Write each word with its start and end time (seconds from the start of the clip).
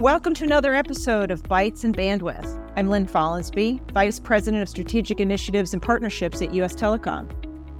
Welcome 0.00 0.34
to 0.34 0.44
another 0.44 0.74
episode 0.74 1.30
of 1.30 1.42
Bytes 1.44 1.82
and 1.82 1.96
Bandwidth. 1.96 2.62
I'm 2.76 2.90
Lynn 2.90 3.06
Follansbee, 3.06 3.80
Vice 3.92 4.20
President 4.20 4.62
of 4.62 4.68
Strategic 4.68 5.20
Initiatives 5.20 5.72
and 5.72 5.80
Partnerships 5.80 6.42
at 6.42 6.52
U.S. 6.52 6.74
Telecom. 6.74 7.26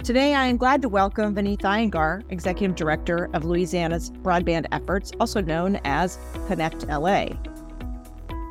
Today, 0.03 0.33
I 0.33 0.47
am 0.47 0.57
glad 0.57 0.81
to 0.81 0.89
welcome 0.89 1.35
Veneeth 1.35 1.61
Iyengar, 1.61 2.23
Executive 2.31 2.75
Director 2.75 3.29
of 3.35 3.45
Louisiana's 3.45 4.09
Broadband 4.09 4.65
Efforts, 4.71 5.11
also 5.19 5.41
known 5.41 5.79
as 5.85 6.17
Connect 6.47 6.87
LA. 6.87 7.27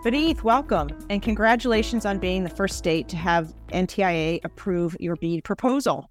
Veneeth, 0.05 0.45
welcome, 0.45 0.89
and 1.11 1.21
congratulations 1.21 2.07
on 2.07 2.21
being 2.21 2.45
the 2.45 2.51
first 2.51 2.79
state 2.79 3.09
to 3.09 3.17
have 3.17 3.53
NTIA 3.71 4.45
approve 4.45 4.97
your 5.01 5.17
BEAD 5.17 5.43
proposal. 5.43 6.09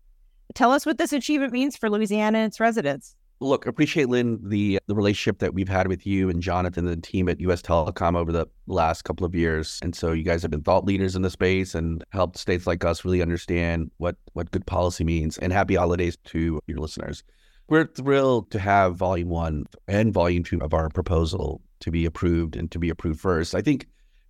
Tell 0.56 0.74
us 0.74 0.86
what 0.86 0.98
this 0.98 1.14
achievement 1.14 1.54
means 1.54 1.78
for 1.78 1.90
Louisiana 1.90 2.40
and 2.40 2.48
its 2.48 2.60
residents. 2.60 3.16
Look, 3.42 3.66
appreciate 3.66 4.08
Lynn 4.08 4.40
the 4.42 4.80
the 4.88 4.96
relationship 4.96 5.40
that 5.40 5.54
we've 5.54 5.68
had 5.68 5.88
with 5.88 6.06
you 6.08 6.30
and 6.30 6.42
Jonathan 6.42 6.88
and 6.88 6.98
the 6.98 7.08
team 7.08 7.28
at 7.28 7.40
US 7.42 7.62
Telecom 7.62 8.16
over 8.16 8.32
the 8.32 8.48
last 8.68 9.04
couple 9.04 9.26
of 9.26 9.36
years. 9.36 9.80
And 9.82 9.94
so 9.94 10.14
you 10.14 10.24
guys 10.24 10.42
have 10.42 10.52
been 10.52 10.64
thought 10.64 10.86
leaders 10.86 11.16
in 11.16 11.22
the 11.22 11.30
space 11.30 11.76
and 11.76 12.04
helped 12.12 12.38
states 12.38 12.66
like 12.66 12.86
us 12.86 13.04
really 13.04 13.22
understand 13.22 13.92
what 13.98 14.16
what 14.34 14.52
good 14.52 14.66
policy 14.66 15.04
means. 15.04 15.38
And 15.38 15.52
happy 15.52 15.76
holidays 15.76 16.18
to 16.26 16.60
your 16.68 16.78
listeners. 16.78 17.24
We're 17.68 17.88
thrilled 17.88 18.52
to 18.52 18.60
have 18.60 18.96
volume 18.96 19.30
one 19.30 19.66
and 19.88 20.14
volume 20.14 20.44
two 20.44 20.62
of 20.62 20.74
our 20.74 20.90
proposal 20.90 21.62
to 21.82 21.92
be 21.92 22.06
approved 22.06 22.56
and 22.56 22.72
to 22.72 22.80
be 22.80 22.90
approved 22.90 23.20
first. 23.20 23.54
I 23.54 23.62
think 23.62 23.88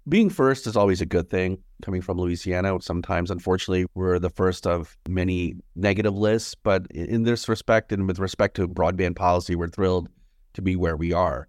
being 0.08 0.30
first 0.30 0.68
is 0.68 0.76
always 0.76 1.02
a 1.02 1.06
good 1.06 1.30
thing 1.30 1.58
coming 1.82 2.02
from 2.02 2.18
Louisiana. 2.20 2.80
Sometimes, 2.82 3.32
unfortunately, 3.32 3.86
we're 3.96 4.20
the 4.20 4.30
first 4.30 4.68
of 4.68 4.98
many 5.08 5.56
negative 5.76 6.16
lists, 6.16 6.56
but 6.56 6.86
in 6.92 7.24
this 7.24 7.50
respect 7.50 7.92
and 7.92 8.08
with 8.08 8.20
respect 8.20 8.56
to 8.56 8.68
broadband 8.68 9.16
policy, 9.16 9.56
we're 9.56 9.68
thrilled 9.68 10.10
to 10.54 10.62
be 10.62 10.76
where 10.76 10.96
we 10.96 11.12
are. 11.12 11.48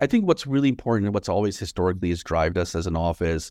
I 0.00 0.06
think 0.06 0.26
what's 0.26 0.46
really 0.46 0.68
important 0.68 1.06
and 1.06 1.14
what's 1.14 1.28
always 1.28 1.58
historically 1.58 2.10
has 2.10 2.22
driven 2.22 2.58
us 2.58 2.74
as 2.74 2.86
an 2.86 2.96
office 2.96 3.50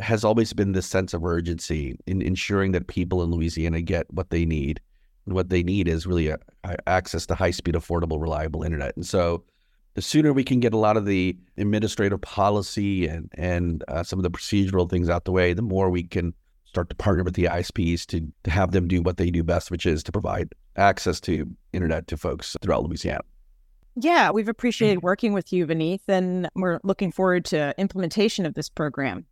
has 0.00 0.24
always 0.24 0.52
been 0.52 0.72
this 0.72 0.86
sense 0.86 1.14
of 1.14 1.24
urgency 1.24 1.96
in 2.06 2.20
ensuring 2.20 2.72
that 2.72 2.88
people 2.88 3.22
in 3.22 3.30
Louisiana 3.30 3.80
get 3.80 4.12
what 4.12 4.30
they 4.30 4.44
need. 4.44 4.80
And 5.26 5.34
what 5.34 5.48
they 5.48 5.62
need 5.62 5.88
is 5.88 6.06
really 6.06 6.28
a, 6.28 6.38
a 6.64 6.76
access 6.88 7.26
to 7.26 7.34
high 7.34 7.52
speed, 7.52 7.74
affordable, 7.74 8.20
reliable 8.20 8.62
internet. 8.62 8.94
And 8.96 9.06
so 9.06 9.44
the 9.94 10.02
sooner 10.02 10.32
we 10.32 10.44
can 10.44 10.60
get 10.60 10.74
a 10.74 10.78
lot 10.78 10.96
of 10.96 11.06
the 11.06 11.36
administrative 11.56 12.20
policy 12.20 13.06
and 13.06 13.30
and 13.34 13.84
uh, 13.88 14.02
some 14.02 14.18
of 14.18 14.22
the 14.22 14.30
procedural 14.30 14.88
things 14.88 15.08
out 15.08 15.24
the 15.24 15.32
way, 15.32 15.52
the 15.52 15.62
more 15.62 15.90
we 15.90 16.02
can 16.02 16.34
start 16.64 16.88
to 16.90 16.96
partner 16.96 17.22
with 17.22 17.34
the 17.34 17.44
ISPs 17.44 18.04
to 18.06 18.20
to 18.42 18.50
have 18.50 18.72
them 18.72 18.88
do 18.88 19.00
what 19.00 19.16
they 19.16 19.30
do 19.30 19.42
best, 19.42 19.70
which 19.70 19.86
is 19.86 20.02
to 20.02 20.12
provide 20.12 20.52
access 20.76 21.20
to 21.20 21.46
internet 21.72 22.06
to 22.08 22.16
folks 22.16 22.56
throughout 22.60 22.82
Louisiana. 22.82 23.22
Yeah, 23.96 24.32
we've 24.32 24.48
appreciated 24.48 25.02
working 25.04 25.32
with 25.32 25.52
you, 25.52 25.66
Veneeth, 25.66 26.08
and 26.08 26.48
we're 26.56 26.80
looking 26.82 27.12
forward 27.12 27.44
to 27.46 27.72
implementation 27.78 28.44
of 28.44 28.54
this 28.54 28.68
program. 28.68 29.24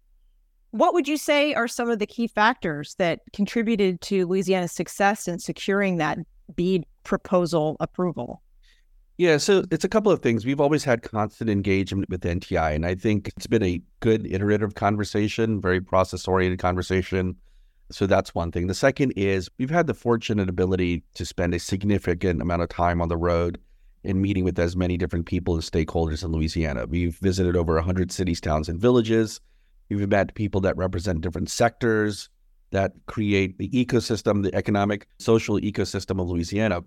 What 0.71 0.95
would 0.95 1.09
you 1.09 1.17
say 1.17 1.53
are 1.53 1.67
some 1.67 1.91
of 1.91 1.99
the 1.99 2.07
key 2.07 2.29
factors 2.29 2.95
that 2.95 3.21
contributed 3.33 4.01
to 4.03 4.27
Louisiana's 4.27 4.71
success 4.71 5.27
in 5.27 5.41
securing 5.41 5.97
that 5.97 6.19
BEAD 6.55 6.87
proposal 7.03 7.77
approval? 7.81 8.41
Yeah, 9.19 9.37
so 9.37 9.65
it's 9.71 9.85
a 9.85 9.89
couple 9.89 10.11
of 10.11 10.21
things. 10.21 10.47
We've 10.47 10.61
always 10.61 10.85
had 10.85 11.03
constant 11.03 11.51
engagement 11.51 12.09
with 12.09 12.23
NTI, 12.23 12.75
and 12.75 12.87
I 12.87 12.95
think 12.95 13.29
it's 13.37 13.47
been 13.47 13.63
a 13.63 13.83
good 14.01 14.27
iterative 14.27 14.75
conversation, 14.75 15.61
very 15.61 15.81
process 15.81 16.27
oriented 16.27 16.59
conversation. 16.59 17.37
So 17.91 18.07
that's 18.07 18.35
one 18.35 18.51
thing. 18.51 18.69
The 18.69 18.75
second 18.75 19.13
is 19.13 19.51
we've 19.59 19.71
had 19.71 19.87
the 19.87 19.95
fortunate 19.95 20.49
ability 20.49 21.05
to 21.15 21.27
spend 21.27 21.55
a 21.55 21.59
significant 21.59 22.41
amount 22.41 22.63
of 22.63 22.71
time 22.71 23.03
on 23.03 23.09
the 23.09 23.19
road 23.19 23.59
and 24.03 24.21
meeting 24.21 24.45
with 24.45 24.59
as 24.59 24.77
many 24.77 24.97
different 24.97 25.27
people 25.27 25.55
and 25.55 25.63
stakeholders 25.63 26.25
in 26.25 26.33
Louisiana. 26.33 26.87
We've 26.87 27.17
visited 27.19 27.55
over 27.55 27.75
100 27.75 28.11
cities, 28.11 28.41
towns, 28.41 28.69
and 28.69 28.81
villages. 28.81 29.41
We've 29.91 30.09
met 30.09 30.35
people 30.35 30.63
that 30.63 30.77
represent 30.77 31.21
different 31.21 31.51
sectors 31.51 32.31
that 32.71 32.93
create 33.07 33.59
the 33.59 33.69
ecosystem, 33.69 34.43
the 34.43 34.55
economic, 34.55 35.07
social 35.19 35.61
ecosystem 35.61 36.21
of 36.21 36.29
Louisiana. 36.29 36.81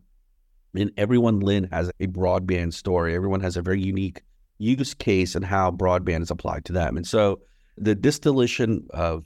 And 0.76 0.92
everyone, 0.98 1.40
Lynn, 1.40 1.70
has 1.72 1.92
a 2.00 2.08
broadband 2.08 2.74
story. 2.74 3.16
Everyone 3.16 3.42
has 3.42 3.58
a 3.58 3.62
very 3.62 3.82
unique 3.82 4.22
use 4.58 4.94
case 4.94 5.36
and 5.36 5.46
how 5.46 5.72
broadband 5.72 6.22
is 6.22 6.32
applied 6.32 6.66
to 6.66 6.74
them. 6.74 6.98
And 6.98 7.06
so 7.08 7.42
the 7.78 7.96
distillation 7.96 8.88
of 8.92 9.26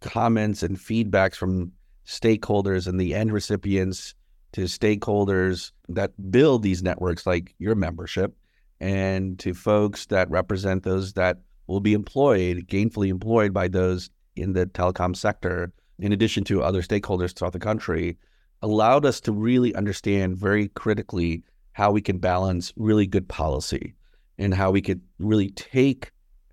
comments 0.00 0.62
and 0.62 0.76
feedbacks 0.76 1.36
from 1.36 1.72
stakeholders 2.06 2.86
and 2.86 3.00
the 3.00 3.14
end 3.14 3.32
recipients 3.32 4.14
to 4.52 4.62
stakeholders 4.62 5.72
that 5.88 6.12
build 6.30 6.62
these 6.62 6.82
networks 6.82 7.26
like 7.26 7.54
your 7.58 7.74
membership 7.74 8.36
and 8.80 9.38
to 9.38 9.54
folks 9.54 10.06
that 10.06 10.30
represent 10.30 10.82
those 10.82 11.12
that 11.14 11.38
will 11.66 11.80
be 11.80 11.94
employed, 11.94 12.66
gainfully 12.66 13.08
employed 13.08 13.54
by 13.54 13.68
those 13.68 14.10
in 14.36 14.52
the 14.52 14.66
telecom 14.66 15.14
sector, 15.14 15.72
in 15.98 16.12
addition 16.12 16.44
to 16.44 16.62
other 16.62 16.82
stakeholders 16.82 17.32
throughout 17.32 17.52
the 17.52 17.58
country, 17.58 18.18
allowed 18.62 19.04
us 19.04 19.20
to 19.20 19.32
really 19.32 19.74
understand 19.74 20.36
very 20.36 20.68
critically 20.68 21.42
how 21.72 21.90
we 21.90 22.00
can 22.00 22.18
balance 22.18 22.72
really 22.76 23.06
good 23.06 23.28
policy 23.28 23.94
and 24.38 24.54
how 24.54 24.70
we 24.70 24.80
could 24.80 25.00
really 25.18 25.50
take 25.50 26.10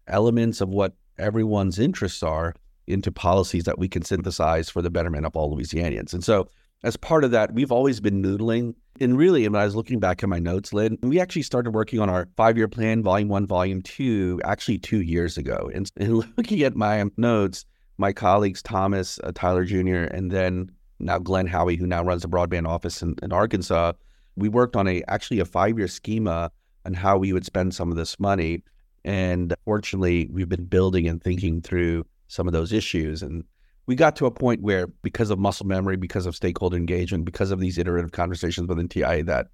elements 0.07 0.61
of 0.61 0.69
what 0.69 0.93
everyone's 1.17 1.79
interests 1.79 2.23
are 2.23 2.53
into 2.87 3.11
policies 3.11 3.65
that 3.65 3.77
we 3.77 3.87
can 3.87 4.03
synthesize 4.03 4.69
for 4.69 4.81
the 4.81 4.89
betterment 4.89 5.25
of 5.25 5.35
all 5.35 5.55
Louisianians. 5.55 6.13
And 6.13 6.23
so, 6.23 6.47
as 6.83 6.95
part 6.95 7.25
of 7.25 7.31
that, 7.31 7.53
we've 7.53 7.73
always 7.73 7.99
been 7.99 8.23
noodling. 8.23 8.73
And 9.01 9.17
really, 9.17 9.47
when 9.47 9.61
I 9.61 9.65
was 9.65 9.75
looking 9.75 9.99
back 9.99 10.23
at 10.23 10.29
my 10.29 10.39
notes, 10.39 10.71
Lynn, 10.71 10.97
we 11.01 11.19
actually 11.19 11.41
started 11.41 11.71
working 11.71 11.99
on 11.99 12.09
our 12.09 12.29
five 12.37 12.57
year 12.57 12.69
plan, 12.69 13.03
volume 13.03 13.27
one, 13.27 13.45
volume 13.45 13.81
two, 13.81 14.39
actually 14.45 14.77
two 14.77 15.01
years 15.01 15.37
ago. 15.37 15.69
And, 15.73 15.91
and 15.97 16.17
looking 16.37 16.63
at 16.63 16.75
my 16.75 17.03
notes, 17.17 17.65
my 17.97 18.13
colleagues, 18.13 18.61
Thomas, 18.61 19.19
uh, 19.23 19.33
Tyler 19.35 19.65
Jr., 19.65 20.05
and 20.05 20.31
then 20.31 20.71
now 20.99 21.17
Glen 21.17 21.47
Howie, 21.47 21.75
who 21.75 21.87
now 21.87 22.03
runs 22.03 22.21
the 22.21 22.27
broadband 22.27 22.67
office 22.67 23.01
in, 23.01 23.15
in 23.23 23.31
Arkansas, 23.31 23.93
we 24.35 24.49
worked 24.49 24.75
on 24.75 24.87
a 24.87 25.03
actually 25.07 25.39
a 25.39 25.45
five 25.45 25.77
year 25.77 25.87
schema 25.87 26.51
on 26.85 26.93
how 26.93 27.17
we 27.17 27.33
would 27.33 27.45
spend 27.45 27.73
some 27.73 27.89
of 27.89 27.97
this 27.97 28.19
money. 28.19 28.63
And 29.05 29.53
fortunately, 29.65 30.29
we've 30.31 30.49
been 30.49 30.65
building 30.65 31.07
and 31.07 31.21
thinking 31.21 31.61
through 31.61 32.05
some 32.27 32.47
of 32.47 32.53
those 32.53 32.73
issues. 32.73 33.21
And 33.21 33.43
we 33.85 33.95
got 33.95 34.15
to 34.17 34.25
a 34.25 34.31
point 34.31 34.61
where, 34.61 34.87
because 34.87 35.29
of 35.29 35.39
muscle 35.39 35.65
memory, 35.65 35.95
because 35.95 36.25
of 36.25 36.35
stakeholder 36.35 36.77
engagement, 36.77 37.25
because 37.25 37.51
of 37.51 37.59
these 37.59 37.77
iterative 37.77 38.11
conversations 38.11 38.67
with 38.67 38.77
NTI, 38.77 39.25
that 39.25 39.47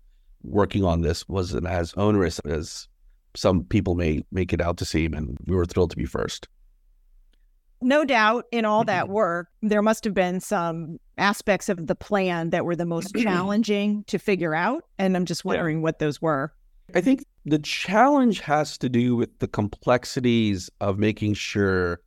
working 0.44 0.84
on 0.84 1.02
this 1.02 1.28
wasn't 1.30 1.68
as 1.68 1.94
onerous 1.94 2.40
as 2.40 2.88
some 3.36 3.64
people 3.64 3.96
may 3.96 4.24
make 4.32 4.52
it 4.52 4.62
out 4.62 4.78
to 4.78 4.86
seem. 4.86 5.14
And 5.14 5.38
we 5.46 5.56
were 5.56 5.66
thrilled 5.66 5.92
to 5.92 5.98
be 5.98 6.06
first 6.06 6.48
no 7.86 8.04
doubt 8.04 8.46
in 8.52 8.66
all 8.66 8.84
that 8.84 9.06
mm-hmm. 9.06 9.14
work, 9.14 9.48
there 9.62 9.82
must 9.82 10.04
have 10.04 10.14
been 10.14 10.40
some 10.40 10.98
aspects 11.18 11.70
of 11.70 11.88
the 11.88 11.96
plan 11.96 12.50
that 12.50 12.66
were 12.66 12.76
the 12.76 12.86
most 12.86 13.16
challenging 13.16 14.04
to 14.08 14.18
figure 14.18 14.56
out. 14.56 14.84
And 14.98 15.16
I'm 15.16 15.26
just 15.26 15.46
wondering 15.46 15.78
yeah. 15.78 15.84
what 15.84 16.00
those 16.00 16.22
were. 16.22 16.52
I 16.94 17.02
think 17.02 17.26
the 17.46 17.60
challenge 17.60 18.42
has 18.42 18.78
to 18.80 18.90
do 18.90 19.16
with 19.16 19.40
the 19.40 19.48
complexities 19.48 20.70
of 20.82 21.00
making 21.00 21.36
sure 21.36 22.02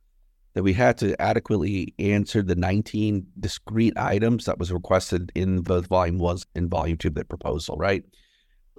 that 0.53 0.63
we 0.63 0.73
had 0.73 0.97
to 0.97 1.19
adequately 1.21 1.93
answer 1.99 2.41
the 2.41 2.55
19 2.55 3.25
discrete 3.39 3.97
items 3.97 4.45
that 4.45 4.59
was 4.59 4.71
requested 4.71 5.31
in 5.35 5.61
both 5.61 5.87
volume 5.87 6.17
one 6.17 6.37
and 6.55 6.69
volume 6.69 6.97
two 6.97 7.09
of 7.09 7.15
the 7.15 7.23
proposal, 7.23 7.77
right? 7.77 8.03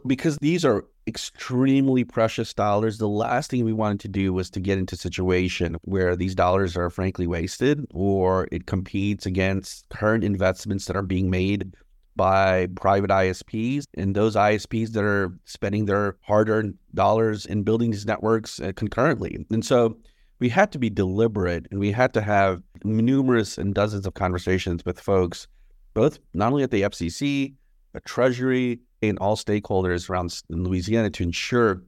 Because 0.06 0.36
these 0.38 0.64
are 0.64 0.84
extremely 1.06 2.04
precious 2.04 2.52
dollars. 2.54 2.98
The 2.98 3.08
last 3.08 3.50
thing 3.50 3.64
we 3.64 3.72
wanted 3.72 4.00
to 4.00 4.08
do 4.08 4.32
was 4.32 4.50
to 4.50 4.60
get 4.60 4.78
into 4.78 4.94
a 4.94 4.98
situation 4.98 5.76
where 5.82 6.16
these 6.16 6.34
dollars 6.34 6.76
are 6.76 6.90
frankly 6.90 7.26
wasted 7.26 7.86
or 7.92 8.48
it 8.52 8.66
competes 8.66 9.26
against 9.26 9.88
current 9.88 10.24
investments 10.24 10.86
that 10.86 10.96
are 10.96 11.02
being 11.02 11.30
made 11.30 11.74
by 12.16 12.66
private 12.74 13.10
ISPs 13.10 13.84
and 13.96 14.14
those 14.14 14.36
ISPs 14.36 14.92
that 14.92 15.04
are 15.04 15.32
spending 15.44 15.86
their 15.86 16.16
hard-earned 16.22 16.74
dollars 16.94 17.46
in 17.46 17.62
building 17.62 17.90
these 17.90 18.06
networks 18.06 18.60
uh, 18.60 18.72
concurrently. 18.76 19.46
And 19.50 19.64
so 19.64 19.96
we 20.38 20.48
had 20.48 20.72
to 20.72 20.78
be 20.78 20.90
deliberate 20.90 21.66
and 21.70 21.80
we 21.80 21.92
had 21.92 22.12
to 22.14 22.20
have 22.20 22.62
numerous 22.84 23.58
and 23.58 23.74
dozens 23.74 24.06
of 24.06 24.14
conversations 24.14 24.84
with 24.84 25.00
folks, 25.00 25.46
both 25.94 26.18
not 26.34 26.52
only 26.52 26.62
at 26.62 26.70
the 26.70 26.82
FCC, 26.82 27.54
but 27.92 28.04
Treasury, 28.04 28.80
and 29.02 29.18
all 29.18 29.36
stakeholders 29.36 30.10
around 30.10 30.42
Louisiana 30.48 31.10
to 31.10 31.22
ensure 31.22 31.82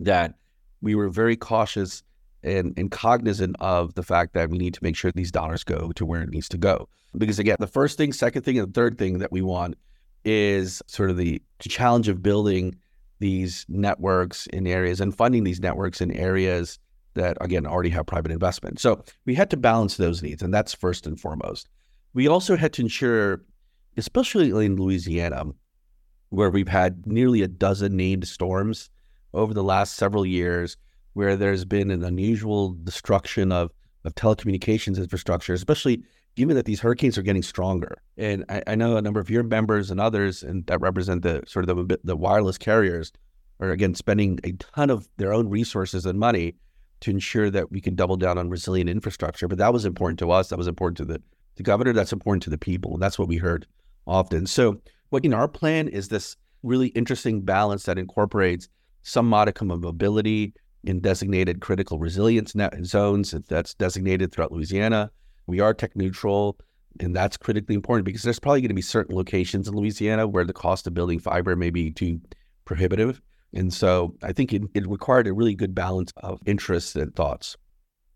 that 0.00 0.34
we 0.80 0.94
were 0.94 1.08
very 1.08 1.36
cautious 1.36 2.02
and, 2.42 2.74
and 2.76 2.90
cognizant 2.90 3.54
of 3.60 3.94
the 3.94 4.02
fact 4.02 4.34
that 4.34 4.50
we 4.50 4.58
need 4.58 4.74
to 4.74 4.82
make 4.82 4.96
sure 4.96 5.12
these 5.12 5.30
dollars 5.30 5.62
go 5.62 5.92
to 5.92 6.04
where 6.04 6.22
it 6.22 6.30
needs 6.30 6.48
to 6.48 6.58
go. 6.58 6.88
Because 7.16 7.38
again, 7.38 7.56
the 7.60 7.66
first 7.66 7.96
thing, 7.96 8.12
second 8.12 8.42
thing, 8.42 8.58
and 8.58 8.68
the 8.68 8.72
third 8.72 8.98
thing 8.98 9.18
that 9.18 9.30
we 9.30 9.42
want 9.42 9.76
is 10.24 10.82
sort 10.86 11.10
of 11.10 11.16
the 11.16 11.40
challenge 11.60 12.08
of 12.08 12.22
building 12.22 12.74
these 13.20 13.64
networks 13.68 14.46
in 14.48 14.66
areas 14.66 15.00
and 15.00 15.16
funding 15.16 15.44
these 15.44 15.60
networks 15.60 16.00
in 16.00 16.10
areas 16.10 16.78
that 17.14 17.36
again 17.40 17.66
already 17.66 17.90
have 17.90 18.06
private 18.06 18.32
investment. 18.32 18.80
So 18.80 19.04
we 19.26 19.34
had 19.34 19.50
to 19.50 19.56
balance 19.56 19.96
those 19.96 20.22
needs, 20.22 20.42
and 20.42 20.52
that's 20.52 20.74
first 20.74 21.06
and 21.06 21.20
foremost. 21.20 21.68
We 22.14 22.26
also 22.26 22.56
had 22.56 22.72
to 22.74 22.82
ensure, 22.82 23.42
especially 23.96 24.48
in 24.64 24.76
Louisiana, 24.76 25.44
where 26.30 26.50
we've 26.50 26.68
had 26.68 27.06
nearly 27.06 27.42
a 27.42 27.48
dozen 27.48 27.96
named 27.96 28.26
storms 28.26 28.90
over 29.34 29.52
the 29.52 29.62
last 29.62 29.96
several 29.96 30.24
years, 30.24 30.76
where 31.14 31.36
there's 31.36 31.64
been 31.64 31.90
an 31.90 32.04
unusual 32.04 32.76
destruction 32.84 33.52
of, 33.52 33.70
of 34.04 34.14
telecommunications 34.14 34.96
infrastructure, 34.98 35.52
especially 35.52 36.02
given 36.34 36.56
that 36.56 36.64
these 36.64 36.80
hurricanes 36.80 37.18
are 37.18 37.22
getting 37.22 37.42
stronger. 37.42 37.98
And 38.16 38.44
I, 38.48 38.62
I 38.68 38.74
know 38.74 38.96
a 38.96 39.02
number 39.02 39.20
of 39.20 39.28
your 39.28 39.42
members 39.42 39.90
and 39.90 40.00
others 40.00 40.42
and 40.42 40.66
that 40.66 40.80
represent 40.80 41.22
the 41.22 41.42
sort 41.46 41.68
of 41.68 41.88
the, 41.88 42.00
the 42.02 42.16
wireless 42.16 42.56
carriers 42.56 43.12
are 43.60 43.70
again 43.70 43.94
spending 43.94 44.40
a 44.44 44.52
ton 44.52 44.90
of 44.90 45.08
their 45.18 45.32
own 45.32 45.48
resources 45.48 46.06
and 46.06 46.18
money 46.18 46.54
to 47.00 47.10
ensure 47.10 47.50
that 47.50 47.70
we 47.70 47.80
can 47.80 47.94
double 47.94 48.16
down 48.16 48.38
on 48.38 48.48
resilient 48.48 48.88
infrastructure. 48.88 49.48
But 49.48 49.58
that 49.58 49.72
was 49.72 49.84
important 49.84 50.18
to 50.20 50.30
us. 50.30 50.48
That 50.48 50.58
was 50.58 50.68
important 50.68 50.96
to 50.98 51.04
the, 51.04 51.22
the 51.56 51.62
governor. 51.62 51.92
That's 51.92 52.12
important 52.12 52.42
to 52.44 52.50
the 52.50 52.58
people. 52.58 52.94
And 52.94 53.02
that's 53.02 53.18
what 53.18 53.28
we 53.28 53.36
heard 53.36 53.66
often. 54.06 54.46
So 54.46 54.80
what 55.10 55.24
in 55.24 55.34
our 55.34 55.48
plan 55.48 55.88
is 55.88 56.08
this 56.08 56.36
really 56.62 56.88
interesting 56.88 57.42
balance 57.42 57.84
that 57.84 57.98
incorporates 57.98 58.68
some 59.02 59.28
modicum 59.28 59.70
of 59.70 59.80
mobility 59.80 60.54
in 60.84 61.00
designated 61.00 61.60
critical 61.60 61.98
resilience 61.98 62.54
zones 62.84 63.34
that's 63.48 63.74
designated 63.74 64.32
throughout 64.32 64.52
Louisiana. 64.52 65.10
We 65.46 65.60
are 65.60 65.74
tech 65.74 65.96
neutral, 65.96 66.58
and 67.00 67.14
that's 67.14 67.36
critically 67.36 67.74
important 67.74 68.04
because 68.04 68.22
there's 68.22 68.38
probably 68.38 68.60
going 68.60 68.68
to 68.68 68.74
be 68.74 68.82
certain 68.82 69.14
locations 69.14 69.68
in 69.68 69.74
Louisiana 69.74 70.26
where 70.26 70.44
the 70.44 70.52
cost 70.52 70.86
of 70.86 70.94
building 70.94 71.18
fiber 71.18 71.56
may 71.56 71.70
be 71.70 71.90
too 71.90 72.20
prohibitive. 72.64 73.20
And 73.54 73.72
so 73.72 74.14
I 74.22 74.32
think 74.32 74.52
it, 74.52 74.62
it 74.74 74.88
required 74.88 75.26
a 75.26 75.32
really 75.32 75.54
good 75.54 75.74
balance 75.74 76.12
of 76.16 76.40
interests 76.46 76.96
and 76.96 77.14
thoughts. 77.14 77.56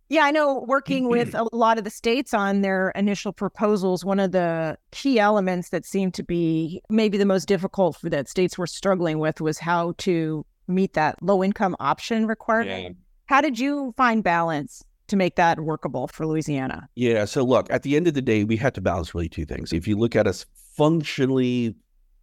Yeah, 0.09 0.23
I 0.25 0.31
know 0.31 0.65
working 0.67 1.09
with 1.09 1.35
a 1.35 1.49
lot 1.53 1.79
of 1.79 1.85
the 1.85 1.91
states 1.91 2.33
on 2.33 2.63
their 2.63 2.91
initial 2.91 3.33
proposals, 3.33 4.05
one 4.05 4.21
of 4.21 4.33
the 4.33 4.79
key 4.93 5.19
elements 5.19 5.71
that 5.71 5.85
seemed 5.85 6.15
to 6.15 6.23
be 6.23 6.81
maybe 6.89 7.19
the 7.19 7.27
most 7.27 7.47
difficult 7.47 7.97
for 7.97 8.09
that 8.11 8.29
states 8.29 8.57
were 8.57 8.67
struggling 8.67 9.19
with 9.19 9.41
was 9.41 9.59
how 9.59 9.95
to 9.99 10.45
meet 10.69 10.95
that 10.95 11.21
low 11.23 11.43
income 11.43 11.77
option 11.81 12.27
requirement. 12.27 12.83
Yeah. 12.83 13.03
How 13.27 13.41
did 13.41 13.59
you 13.59 13.93
find 13.97 14.23
balance 14.23 14.85
to 15.09 15.17
make 15.17 15.37
that 15.37 15.61
workable 15.61 16.09
for 16.09 16.27
Louisiana? 16.27 16.89
Yeah. 16.95 17.25
So, 17.25 17.43
look, 17.43 17.67
at 17.71 17.83
the 17.83 17.97
end 17.97 18.07
of 18.07 18.15
the 18.15 18.23
day, 18.23 18.45
we 18.45 18.57
had 18.57 18.75
to 18.75 18.81
balance 18.81 19.15
really 19.15 19.29
two 19.29 19.45
things. 19.45 19.73
If 19.73 19.89
you 19.89 19.97
look 19.97 20.15
at 20.17 20.27
us 20.27 20.47
functionally 20.77 21.75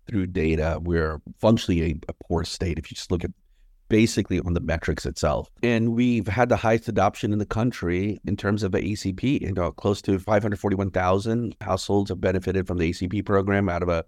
through 0.07 0.27
data, 0.27 0.79
we're 0.81 1.21
functionally 1.39 1.81
a, 1.81 2.11
a 2.11 2.13
poor 2.27 2.43
state. 2.43 2.77
If 2.77 2.91
you 2.91 2.95
just 2.95 3.11
look 3.11 3.23
at 3.23 3.31
basically 3.93 4.39
on 4.39 4.53
the 4.53 4.59
metrics 4.59 5.05
itself. 5.05 5.51
And 5.61 5.93
we've 5.93 6.27
had 6.27 6.49
the 6.49 6.55
highest 6.55 6.87
adoption 6.87 7.31
in 7.31 7.37
the 7.37 7.45
country 7.45 8.19
in 8.25 8.35
terms 8.35 8.63
of 8.63 8.71
the 8.71 8.79
ACP. 8.79 9.41
You 9.41 9.51
know, 9.51 9.71
close 9.71 10.01
to 10.01 10.17
541,000 10.17 11.55
households 11.61 12.09
have 12.09 12.19
benefited 12.19 12.65
from 12.65 12.79
the 12.79 12.89
ACP 12.89 13.23
program 13.23 13.69
out 13.69 13.83
of 13.83 13.89
a 13.89 14.03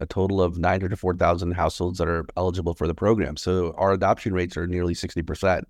a 0.00 0.06
total 0.06 0.42
of 0.42 0.58
904,000 0.58 1.52
households 1.52 1.98
that 1.98 2.08
are 2.08 2.26
eligible 2.36 2.74
for 2.74 2.86
the 2.86 2.94
program. 2.94 3.36
So 3.36 3.72
our 3.78 3.92
adoption 3.92 4.34
rates 4.34 4.56
are 4.56 4.66
nearly 4.66 4.94
60%. 4.94 5.62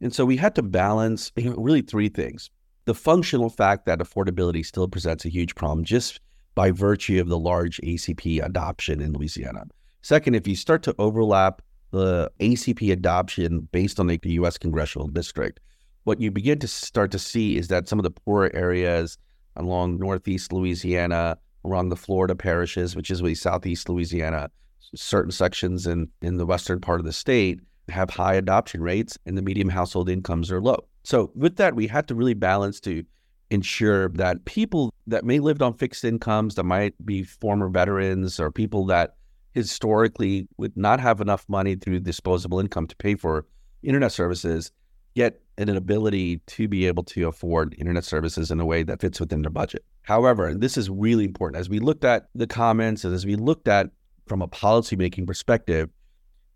And 0.00 0.14
so 0.14 0.24
we 0.24 0.36
had 0.36 0.54
to 0.56 0.62
balance 0.62 1.32
really 1.36 1.80
three 1.80 2.10
things. 2.10 2.50
The 2.84 2.94
functional 2.94 3.48
fact 3.48 3.86
that 3.86 3.98
affordability 3.98 4.64
still 4.64 4.86
presents 4.86 5.24
a 5.24 5.30
huge 5.30 5.54
problem 5.54 5.82
just 5.82 6.20
by 6.54 6.70
virtue 6.70 7.20
of 7.20 7.28
the 7.28 7.38
large 7.38 7.80
ACP 7.80 8.44
adoption 8.44 9.00
in 9.00 9.14
Louisiana. 9.14 9.64
Second, 10.02 10.34
if 10.34 10.46
you 10.46 10.54
start 10.54 10.82
to 10.82 10.94
overlap 10.98 11.62
the 11.94 12.28
ACP 12.40 12.90
adoption 12.90 13.68
based 13.70 14.00
on 14.00 14.08
the 14.08 14.18
US 14.22 14.58
congressional 14.58 15.06
district, 15.06 15.60
what 16.02 16.20
you 16.20 16.32
begin 16.32 16.58
to 16.58 16.66
start 16.66 17.12
to 17.12 17.20
see 17.20 17.56
is 17.56 17.68
that 17.68 17.88
some 17.88 18.00
of 18.00 18.02
the 18.02 18.10
poorer 18.10 18.50
areas 18.52 19.16
along 19.56 19.98
Northeast 19.98 20.52
Louisiana, 20.52 21.38
around 21.64 21.90
the 21.90 21.96
Florida 21.96 22.34
parishes, 22.34 22.96
which 22.96 23.12
is 23.12 23.22
really 23.22 23.36
Southeast 23.36 23.88
Louisiana, 23.88 24.50
certain 24.96 25.30
sections 25.30 25.86
in, 25.86 26.08
in 26.20 26.36
the 26.36 26.44
western 26.44 26.80
part 26.80 26.98
of 26.98 27.06
the 27.06 27.12
state 27.12 27.60
have 27.88 28.10
high 28.10 28.34
adoption 28.34 28.82
rates 28.82 29.16
and 29.24 29.38
the 29.38 29.42
medium 29.42 29.68
household 29.68 30.08
incomes 30.08 30.50
are 30.50 30.60
low. 30.60 30.84
So 31.04 31.30
with 31.36 31.56
that, 31.56 31.76
we 31.76 31.86
had 31.86 32.08
to 32.08 32.14
really 32.16 32.34
balance 32.34 32.80
to 32.80 33.04
ensure 33.50 34.08
that 34.10 34.44
people 34.46 34.92
that 35.06 35.24
may 35.24 35.38
lived 35.38 35.62
on 35.62 35.74
fixed 35.74 36.04
incomes, 36.04 36.56
that 36.56 36.64
might 36.64 36.94
be 37.06 37.22
former 37.22 37.68
veterans 37.68 38.40
or 38.40 38.50
people 38.50 38.84
that 38.86 39.14
historically 39.54 40.48
would 40.56 40.76
not 40.76 41.00
have 41.00 41.20
enough 41.20 41.44
money 41.48 41.76
through 41.76 42.00
disposable 42.00 42.60
income 42.60 42.86
to 42.88 42.96
pay 42.96 43.14
for 43.14 43.46
internet 43.82 44.12
services, 44.12 44.72
yet 45.14 45.40
an 45.56 45.68
ability 45.68 46.38
to 46.46 46.66
be 46.66 46.86
able 46.86 47.04
to 47.04 47.28
afford 47.28 47.74
internet 47.78 48.04
services 48.04 48.50
in 48.50 48.58
a 48.58 48.66
way 48.66 48.82
that 48.82 49.00
fits 49.00 49.20
within 49.20 49.42
their 49.42 49.50
budget. 49.50 49.84
However, 50.02 50.54
this 50.54 50.76
is 50.76 50.90
really 50.90 51.24
important, 51.24 51.60
as 51.60 51.68
we 51.68 51.78
looked 51.78 52.04
at 52.04 52.28
the 52.34 52.46
comments 52.46 53.04
and 53.04 53.14
as 53.14 53.24
we 53.24 53.36
looked 53.36 53.68
at 53.68 53.90
from 54.26 54.42
a 54.42 54.48
policymaking 54.48 55.26
perspective, 55.26 55.88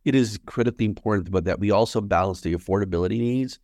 it 0.04 0.14
is 0.14 0.38
critically 0.46 0.86
important 0.86 1.30
but 1.30 1.44
that 1.44 1.60
we 1.60 1.70
also 1.70 2.00
balance 2.00 2.40
the 2.40 2.54
affordability 2.54 3.18
needs 3.18 3.58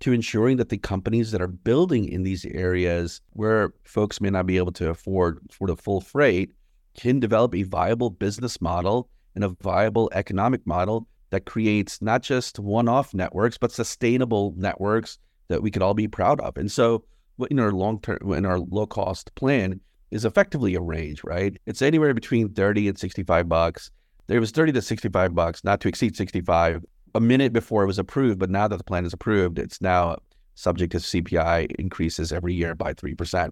to 0.00 0.12
ensuring 0.12 0.56
that 0.58 0.68
the 0.68 0.78
companies 0.78 1.32
that 1.32 1.42
are 1.42 1.48
building 1.48 2.08
in 2.08 2.22
these 2.22 2.44
areas 2.46 3.20
where 3.30 3.72
folks 3.84 4.20
may 4.20 4.30
not 4.30 4.46
be 4.46 4.56
able 4.56 4.72
to 4.72 4.88
afford 4.88 5.40
for 5.50 5.66
the 5.66 5.76
full 5.76 6.00
freight 6.00 6.52
can 6.98 7.20
develop 7.20 7.54
a 7.54 7.62
viable 7.62 8.10
business 8.10 8.60
model 8.60 9.08
and 9.34 9.44
a 9.44 9.54
viable 9.62 10.10
economic 10.12 10.66
model 10.66 11.06
that 11.30 11.46
creates 11.46 12.02
not 12.02 12.22
just 12.22 12.58
one-off 12.58 13.14
networks 13.14 13.56
but 13.56 13.70
sustainable 13.70 14.52
networks 14.56 15.18
that 15.46 15.62
we 15.62 15.70
could 15.70 15.82
all 15.82 15.94
be 15.94 16.08
proud 16.08 16.40
of. 16.40 16.56
And 16.56 16.70
so 16.70 17.04
in 17.50 17.60
our 17.60 17.70
long-term 17.70 18.18
in 18.32 18.44
our 18.44 18.58
low-cost 18.58 19.32
plan 19.36 19.80
is 20.10 20.24
effectively 20.24 20.74
a 20.74 20.80
range, 20.80 21.22
right? 21.22 21.56
It's 21.66 21.82
anywhere 21.82 22.14
between 22.14 22.52
30 22.52 22.88
and 22.88 22.98
65 22.98 23.48
bucks. 23.48 23.90
There 24.26 24.40
was 24.40 24.50
30 24.50 24.72
to 24.72 24.82
65 24.82 25.34
bucks, 25.34 25.62
not 25.62 25.80
to 25.80 25.88
exceed 25.88 26.16
65 26.16 26.84
a 27.14 27.20
minute 27.20 27.52
before 27.52 27.84
it 27.84 27.86
was 27.86 27.98
approved, 27.98 28.38
but 28.38 28.50
now 28.50 28.66
that 28.66 28.76
the 28.76 28.84
plan 28.84 29.06
is 29.06 29.12
approved, 29.12 29.58
it's 29.58 29.80
now 29.80 30.16
subject 30.56 30.92
to 30.92 30.98
CPI 30.98 31.70
increases 31.78 32.32
every 32.32 32.54
year 32.54 32.74
by 32.74 32.92
3%. 32.92 33.50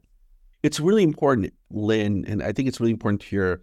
It's 0.67 0.81
really 0.81 1.05
important, 1.05 1.53
Lynn, 1.71 2.25
and 2.27 2.43
I 2.43 2.51
think 2.51 2.67
it's 2.67 2.81
really 2.81 2.91
important 2.91 3.21
to 3.23 3.37
your 3.37 3.63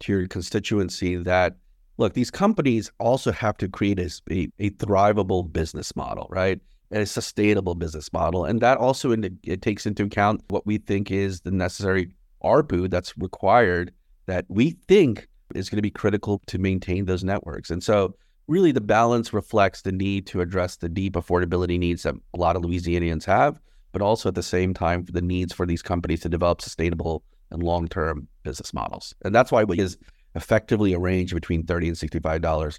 to 0.00 0.12
your 0.12 0.28
constituency 0.28 1.16
that 1.16 1.56
look, 1.98 2.12
these 2.14 2.30
companies 2.30 2.92
also 3.00 3.32
have 3.32 3.56
to 3.56 3.68
create 3.68 3.98
a, 3.98 4.08
a, 4.30 4.48
a 4.60 4.70
thrivable 4.70 5.52
business 5.52 5.96
model, 5.96 6.28
right? 6.30 6.60
A 6.92 7.06
sustainable 7.06 7.74
business 7.74 8.12
model. 8.12 8.44
And 8.44 8.60
that 8.60 8.78
also 8.78 9.10
in, 9.10 9.36
it 9.42 9.62
takes 9.62 9.84
into 9.84 10.04
account 10.04 10.42
what 10.48 10.64
we 10.64 10.78
think 10.78 11.10
is 11.10 11.40
the 11.40 11.50
necessary 11.50 12.14
ARPU 12.44 12.88
that's 12.88 13.18
required 13.18 13.92
that 14.26 14.44
we 14.48 14.76
think 14.86 15.26
is 15.56 15.68
going 15.68 15.78
to 15.78 15.82
be 15.82 15.90
critical 15.90 16.40
to 16.46 16.58
maintain 16.58 17.06
those 17.06 17.24
networks. 17.24 17.70
And 17.70 17.82
so 17.82 18.14
really 18.46 18.70
the 18.70 18.80
balance 18.80 19.32
reflects 19.32 19.82
the 19.82 19.92
need 19.92 20.28
to 20.28 20.40
address 20.40 20.76
the 20.76 20.88
deep 20.88 21.14
affordability 21.14 21.80
needs 21.80 22.04
that 22.04 22.14
a 22.32 22.38
lot 22.38 22.54
of 22.54 22.62
Louisianians 22.62 23.24
have, 23.24 23.58
but 23.94 24.02
also 24.02 24.28
at 24.28 24.34
the 24.34 24.42
same 24.42 24.74
time 24.74 25.06
the 25.10 25.22
needs 25.22 25.54
for 25.54 25.64
these 25.64 25.80
companies 25.80 26.20
to 26.20 26.28
develop 26.28 26.60
sustainable 26.60 27.22
and 27.50 27.62
long-term 27.62 28.28
business 28.42 28.74
models. 28.74 29.14
And 29.24 29.34
that's 29.34 29.50
why 29.50 29.64
we 29.64 29.78
is 29.78 29.96
effectively 30.34 30.92
a 30.92 30.98
range 30.98 31.32
between 31.32 31.64
30 31.64 31.88
and 31.88 31.96
$65, 31.96 32.78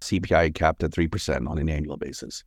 CPI 0.00 0.54
capped 0.54 0.82
at 0.82 0.90
3% 0.90 1.48
on 1.48 1.58
an 1.58 1.68
annual 1.68 1.96
basis. 1.96 2.42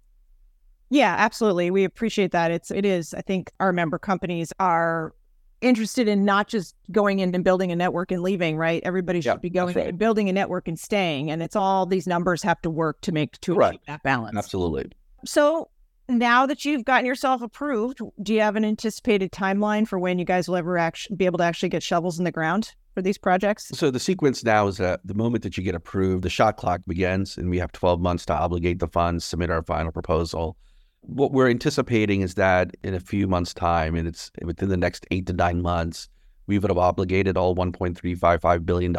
Yeah, 0.89 1.15
absolutely. 1.17 1.71
We 1.71 1.85
appreciate 1.85 2.31
that. 2.31 2.51
It's 2.51 2.71
it 2.71 2.85
is. 2.85 3.13
I 3.13 3.21
think 3.21 3.51
our 3.59 3.71
member 3.71 3.97
companies 3.97 4.51
are 4.59 5.13
interested 5.61 6.07
in 6.07 6.25
not 6.25 6.47
just 6.47 6.75
going 6.91 7.19
in 7.19 7.33
and 7.33 7.43
building 7.43 7.71
a 7.71 7.75
network 7.75 8.11
and 8.11 8.21
leaving, 8.21 8.57
right? 8.57 8.81
Everybody 8.83 9.21
should 9.21 9.29
yeah, 9.29 9.35
be 9.37 9.49
going 9.49 9.75
right. 9.75 9.87
and 9.87 9.99
building 9.99 10.29
a 10.29 10.33
network 10.33 10.67
and 10.67 10.79
staying. 10.79 11.31
And 11.31 11.41
it's 11.41 11.55
all 11.55 11.85
these 11.85 12.07
numbers 12.07 12.41
have 12.43 12.61
to 12.63 12.69
work 12.69 13.01
to 13.01 13.11
make 13.11 13.39
to 13.41 13.53
right. 13.53 13.69
achieve 13.69 13.85
that 13.87 14.03
balance. 14.03 14.35
Absolutely. 14.37 14.91
So 15.25 15.69
now 16.09 16.45
that 16.45 16.65
you've 16.65 16.85
gotten 16.85 17.05
yourself 17.05 17.41
approved, 17.41 17.99
do 18.21 18.33
you 18.33 18.41
have 18.41 18.55
an 18.55 18.65
anticipated 18.65 19.31
timeline 19.31 19.87
for 19.87 19.99
when 19.99 20.19
you 20.19 20.25
guys 20.25 20.47
will 20.47 20.55
ever 20.55 20.77
actually 20.77 21.15
be 21.15 21.25
able 21.25 21.37
to 21.37 21.43
actually 21.43 21.69
get 21.69 21.83
shovels 21.83 22.17
in 22.17 22.25
the 22.25 22.31
ground? 22.31 22.73
for 22.99 23.03
these 23.03 23.17
projects? 23.17 23.71
So 23.73 23.91
the 23.91 23.99
sequence 23.99 24.43
now 24.43 24.67
is 24.67 24.77
that 24.77 24.99
the 25.05 25.13
moment 25.13 25.43
that 25.43 25.57
you 25.57 25.63
get 25.63 25.75
approved, 25.75 26.23
the 26.23 26.29
shot 26.29 26.57
clock 26.57 26.81
begins, 26.85 27.37
and 27.37 27.49
we 27.49 27.57
have 27.59 27.71
12 27.71 28.01
months 28.01 28.25
to 28.25 28.33
obligate 28.33 28.79
the 28.79 28.87
funds, 28.87 29.23
submit 29.23 29.49
our 29.49 29.63
final 29.63 29.91
proposal. 29.91 30.57
What 31.01 31.31
we're 31.31 31.49
anticipating 31.49 32.21
is 32.21 32.35
that 32.35 32.75
in 32.83 32.93
a 32.93 32.99
few 32.99 33.27
months' 33.27 33.53
time, 33.53 33.95
and 33.95 34.07
it's 34.07 34.31
within 34.43 34.69
the 34.69 34.77
next 34.77 35.05
eight 35.11 35.27
to 35.27 35.33
nine 35.33 35.61
months, 35.61 36.09
we 36.47 36.59
would 36.59 36.69
have 36.69 36.77
obligated 36.77 37.37
all 37.37 37.55
$1.355 37.55 38.65
billion 38.65 38.95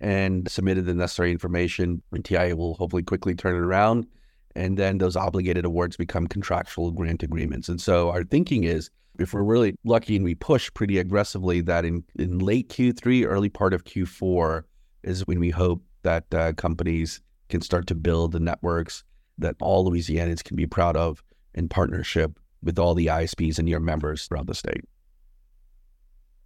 and 0.00 0.50
submitted 0.50 0.84
the 0.84 0.94
necessary 0.94 1.32
information. 1.32 2.02
NTIA 2.12 2.54
will 2.54 2.74
hopefully 2.74 3.02
quickly 3.02 3.34
turn 3.34 3.54
it 3.54 3.60
around. 3.60 4.06
And 4.54 4.76
then 4.76 4.98
those 4.98 5.16
obligated 5.16 5.64
awards 5.64 5.96
become 5.96 6.26
contractual 6.26 6.90
grant 6.90 7.22
agreements. 7.22 7.68
And 7.68 7.80
so 7.80 8.10
our 8.10 8.24
thinking 8.24 8.64
is 8.64 8.90
if 9.18 9.32
we're 9.32 9.42
really 9.42 9.74
lucky 9.84 10.16
and 10.16 10.24
we 10.24 10.34
push 10.34 10.72
pretty 10.74 10.98
aggressively, 10.98 11.60
that 11.62 11.84
in, 11.84 12.04
in 12.18 12.38
late 12.38 12.68
Q3, 12.68 13.26
early 13.26 13.48
part 13.48 13.74
of 13.74 13.84
Q4 13.84 14.62
is 15.02 15.26
when 15.26 15.40
we 15.40 15.50
hope 15.50 15.82
that 16.02 16.32
uh, 16.32 16.52
companies 16.54 17.20
can 17.48 17.60
start 17.60 17.86
to 17.88 17.94
build 17.94 18.32
the 18.32 18.40
networks 18.40 19.04
that 19.38 19.56
all 19.60 19.88
Louisianans 19.88 20.42
can 20.42 20.56
be 20.56 20.66
proud 20.66 20.96
of 20.96 21.22
in 21.54 21.68
partnership 21.68 22.38
with 22.62 22.78
all 22.78 22.94
the 22.94 23.06
ISPs 23.06 23.58
and 23.58 23.68
your 23.68 23.80
members 23.80 24.26
throughout 24.26 24.46
the 24.46 24.54
state. 24.54 24.84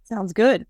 Sounds 0.03 0.33
good. 0.33 0.65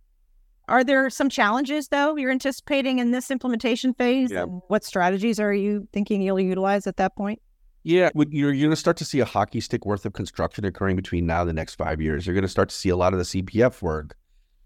Are 0.70 0.84
there 0.84 1.10
some 1.10 1.30
challenges 1.30 1.90
though 1.90 2.16
you're 2.16 2.32
anticipating 2.32 3.00
in 3.00 3.12
this 3.12 3.30
implementation 3.30 3.94
phase? 3.94 4.32
Yeah. 4.32 4.46
what 4.46 4.84
strategies 4.84 5.40
are 5.40 5.54
you 5.54 5.88
thinking 5.92 6.22
you'll 6.22 6.40
utilize 6.40 6.88
at 6.88 6.98
that 6.98 7.16
point? 7.16 7.42
Yeah, 7.84 8.10
you're, 8.16 8.54
you're 8.54 8.68
going 8.68 8.70
to 8.70 8.78
start 8.78 8.96
to 8.98 9.06
see 9.06 9.20
a 9.20 9.26
hockey 9.26 9.60
stick 9.60 9.86
worth 9.86 10.06
of 10.06 10.14
construction 10.14 10.64
occurring 10.64 10.96
between 10.96 11.26
now 11.26 11.42
and 11.42 11.50
the 11.50 11.54
next 11.54 11.76
five 11.76 12.00
years. 12.00 12.26
You're 12.26 12.34
going 12.34 12.44
to 12.44 12.48
start 12.48 12.70
to 12.70 12.76
see 12.76 12.88
a 12.88 12.96
lot 12.96 13.12
of 13.12 13.20
the 13.20 13.26
CPF 13.26 13.82
work 13.82 14.16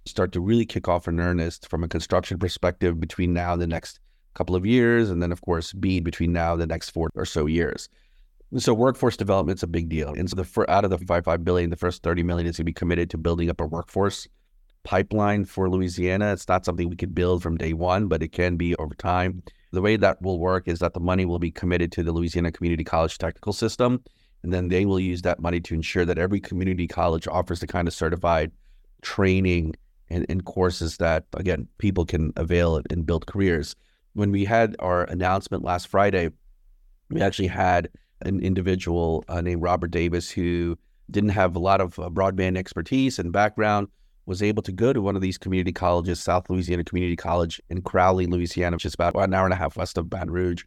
start 0.06 0.32
to 0.34 0.40
really 0.40 0.66
kick 0.66 0.88
off 0.88 1.08
in 1.08 1.20
earnest 1.20 1.68
from 1.68 1.84
a 1.84 1.88
construction 1.88 2.38
perspective 2.38 3.00
between 3.00 3.34
now 3.34 3.54
and 3.54 3.62
the 3.62 3.68
next 3.68 4.00
couple 4.36 4.56
of 4.56 4.66
years, 4.68 5.10
and 5.10 5.22
then 5.22 5.32
of 5.32 5.42
course 5.42 5.74
BEAD 5.74 6.04
between 6.04 6.32
now 6.32 6.54
and 6.54 6.62
the 6.62 6.68
next 6.68 6.92
four 6.92 7.10
or 7.16 7.26
so 7.26 7.48
years. 7.48 7.90
So 8.58 8.74
workforce 8.74 9.18
development 9.18 9.60
is 9.60 9.64
a 9.64 9.68
big 9.68 9.90
deal. 9.90 10.14
And 10.14 10.30
so 10.30 10.36
the 10.36 10.72
out 10.72 10.86
of 10.86 10.92
the 10.92 11.00
five 11.00 11.26
five 11.26 11.44
billion, 11.44 11.72
the 11.72 11.76
first 11.76 12.04
thirty 12.04 12.24
million 12.24 12.48
is 12.48 12.56
going 12.56 12.62
to 12.62 12.64
be 12.66 12.74
committed 12.74 13.10
to 13.10 13.18
building 13.18 13.50
up 13.50 13.60
a 13.60 13.66
workforce 13.66 14.28
pipeline 14.88 15.44
for 15.44 15.70
Louisiana. 15.70 16.32
It's 16.32 16.48
not 16.48 16.64
something 16.64 16.90
we 16.90 16.96
could 16.96 17.14
build 17.14 17.44
from 17.44 17.58
day 17.58 17.74
one, 17.74 18.08
but 18.08 18.24
it 18.24 18.32
can 18.32 18.56
be 18.56 18.74
over 18.78 18.96
time. 18.96 19.44
The 19.74 19.82
way 19.82 19.98
that 19.98 20.22
will 20.22 20.40
work 20.40 20.66
is 20.66 20.80
that 20.80 20.94
the 20.94 21.02
money 21.02 21.26
will 21.26 21.40
be 21.40 21.52
committed 21.52 21.92
to 21.92 22.04
the 22.04 22.14
Louisiana 22.14 22.54
Community 22.54 22.86
College 22.86 23.18
Technical 23.18 23.52
System, 23.52 24.02
and 24.44 24.54
then 24.54 24.70
they 24.70 24.86
will 24.86 25.00
use 25.00 25.24
that 25.24 25.42
money 25.42 25.60
to 25.60 25.74
ensure 25.74 26.06
that 26.06 26.18
every 26.18 26.40
community 26.40 26.88
college 26.88 27.28
offers 27.28 27.60
the 27.60 27.68
kind 27.68 27.86
of 27.86 27.94
certified 27.94 28.54
training 29.02 29.76
and, 30.10 30.26
and 30.30 30.46
courses 30.46 30.96
that 30.98 31.26
again 31.34 31.68
people 31.80 32.06
can 32.06 32.32
avail 32.38 32.82
and 32.90 33.06
build 33.06 33.28
careers. 33.28 33.76
When 34.14 34.32
we 34.32 34.46
had 34.46 34.78
our 34.80 35.04
announcement 35.04 35.66
last 35.66 35.90
Friday, 35.90 36.30
we 37.10 37.20
actually 37.20 37.50
had 37.50 37.90
an 38.22 38.40
individual 38.40 39.26
uh, 39.28 39.42
named 39.42 39.62
Robert 39.62 39.92
Davis 39.92 40.32
who 40.32 40.78
didn't 41.12 41.32
have 41.32 41.58
a 41.58 41.60
lot 41.60 41.82
of 41.82 42.00
uh, 42.00 42.10
broadband 42.10 42.58
expertise 42.58 43.20
and 43.20 43.34
background, 43.34 43.90
was 44.28 44.44
able 44.44 44.62
to 44.62 44.74
go 44.74 44.92
to 44.92 45.02
one 45.02 45.16
of 45.16 45.22
these 45.22 45.38
community 45.38 45.72
colleges, 45.72 46.20
South 46.20 46.50
Louisiana 46.50 46.84
Community 46.84 47.16
College 47.16 47.62
in 47.70 47.82
Crowley, 47.82 48.28
Louisiana, 48.28 48.76
which 48.76 48.86
is 48.86 48.94
about 48.94 49.16
an 49.16 49.34
hour 49.34 49.46
and 49.46 49.54
a 49.54 49.58
half 49.58 49.78
west 49.78 49.98
of 49.98 50.10
Baton 50.10 50.30
Rouge, 50.30 50.66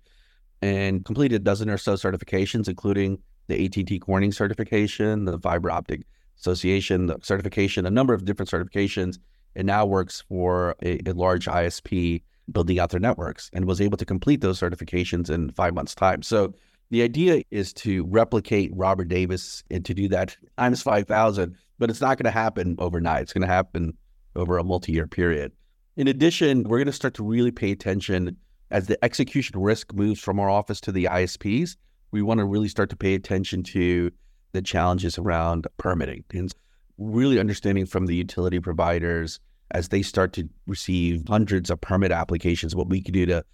and 0.63 1.05
completed 1.05 1.43
a 1.43 1.45
dozen 1.45 1.69
or 1.69 1.77
so 1.77 1.93
certifications, 1.93 2.69
including 2.69 3.19
the 3.49 3.65
AT&T 3.65 3.99
Corning 3.99 4.33
certification, 4.33 5.27
the 5.27 5.39
Fiber 5.39 5.71
Optic 5.71 6.03
Association 6.39 7.07
the 7.07 7.19
certification, 7.23 7.85
a 7.85 7.91
number 7.91 8.15
of 8.15 8.25
different 8.25 8.51
certifications, 8.51 9.19
and 9.55 9.67
now 9.67 9.85
works 9.85 10.25
for 10.27 10.75
a, 10.83 10.99
a 11.07 11.13
large 11.13 11.45
ISP 11.45 12.23
building 12.51 12.79
out 12.79 12.89
their 12.91 12.99
networks 12.99 13.51
and 13.53 13.67
was 13.67 13.81
able 13.81 13.99
to 13.99 14.07
complete 14.07 14.41
those 14.41 14.59
certifications 14.59 15.29
in 15.29 15.51
five 15.53 15.75
months' 15.75 15.95
time. 15.95 16.23
So 16.23 16.55
the 16.91 17.03
idea 17.03 17.43
is 17.51 17.73
to 17.73 18.05
replicate 18.07 18.73
Robert 18.75 19.09
Davis 19.09 19.63
and 19.71 19.85
to 19.85 19.95
do 19.95 20.09
that 20.09 20.37
times 20.59 20.83
5,000, 20.83 21.57
but 21.79 21.89
it's 21.89 22.01
not 22.01 22.19
going 22.19 22.25
to 22.25 22.31
happen 22.31 22.77
overnight. 22.79 23.23
It's 23.23 23.33
going 23.33 23.47
to 23.47 23.53
happen 23.53 23.97
over 24.37 24.59
a 24.59 24.65
multi 24.65 24.93
year 24.93 25.07
period. 25.07 25.53
In 25.97 26.09
addition, 26.09 26.65
we're 26.65 26.79
going 26.79 26.87
to 26.87 26.93
start 26.93 27.15
to 27.15 27.25
really 27.25 27.53
pay 27.53 27.71
attention 27.71 28.37
as 28.71 28.87
the 28.87 29.03
execution 29.05 29.61
risk 29.61 29.93
moves 29.95 30.21
from 30.21 30.39
our 30.39 30.49
office 30.49 30.81
to 30.83 30.93
the 30.93 31.05
ISPs. 31.05 31.77
We 32.13 32.23
want 32.23 32.39
to 32.39 32.45
really 32.45 32.69
start 32.69 32.91
to 32.91 32.97
pay 32.97 33.15
attention 33.15 33.63
to 33.65 34.11
the 34.53 34.63
challenges 34.63 35.19
around 35.19 35.67
permitting 35.77 36.25
and 36.35 36.53
really 36.99 37.39
understanding 37.39 37.87
from 37.87 38.07
the 38.07 38.17
utility 38.17 38.59
providers 38.61 39.39
as 39.73 39.89
they 39.89 40.03
start 40.03 40.33
to 40.33 40.49
receive 40.67 41.23
hundreds 41.29 41.71
of 41.71 41.81
permit 41.81 42.11
applications, 42.11 42.75
what 42.75 42.89
we 42.89 43.01
can 43.01 43.13
do 43.13 43.27
to 43.27 43.45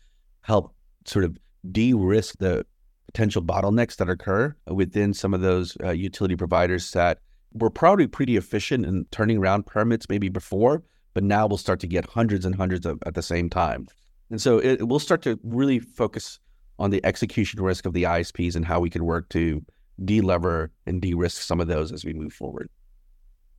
help 0.40 0.74
sort 1.04 1.24
of 1.24 1.36
de 1.70 1.92
risk 1.92 2.36
the 2.38 2.64
potential 3.06 3.42
bottlenecks 3.42 3.96
that 3.96 4.08
occur 4.08 4.54
within 4.66 5.14
some 5.14 5.32
of 5.34 5.40
those 5.40 5.76
uh, 5.82 5.90
utility 5.90 6.36
providers 6.36 6.90
that 6.92 7.18
were 7.54 7.70
probably 7.70 8.06
pretty 8.06 8.36
efficient 8.36 8.84
in 8.84 9.06
turning 9.10 9.38
around 9.38 9.66
permits 9.66 10.08
maybe 10.08 10.28
before, 10.28 10.82
but 11.14 11.24
now 11.24 11.46
we'll 11.46 11.58
start 11.58 11.80
to 11.80 11.86
get 11.86 12.04
hundreds 12.04 12.44
and 12.44 12.54
hundreds 12.54 12.84
of, 12.84 12.98
at 13.06 13.14
the 13.14 13.22
same 13.22 13.48
time. 13.48 13.86
And 14.30 14.40
so 14.40 14.58
it, 14.58 14.86
we'll 14.86 14.98
start 14.98 15.22
to 15.22 15.38
really 15.42 15.78
focus 15.78 16.38
on 16.78 16.90
the 16.90 17.04
execution 17.06 17.62
risk 17.62 17.86
of 17.86 17.92
the 17.92 18.02
ISPs 18.02 18.56
and 18.56 18.64
how 18.64 18.80
we 18.80 18.90
can 18.90 19.04
work 19.04 19.28
to 19.30 19.64
delever 20.02 20.68
and 20.84 21.00
de-risk 21.00 21.40
some 21.40 21.60
of 21.60 21.68
those 21.68 21.92
as 21.92 22.04
we 22.04 22.12
move 22.12 22.32
forward. 22.32 22.68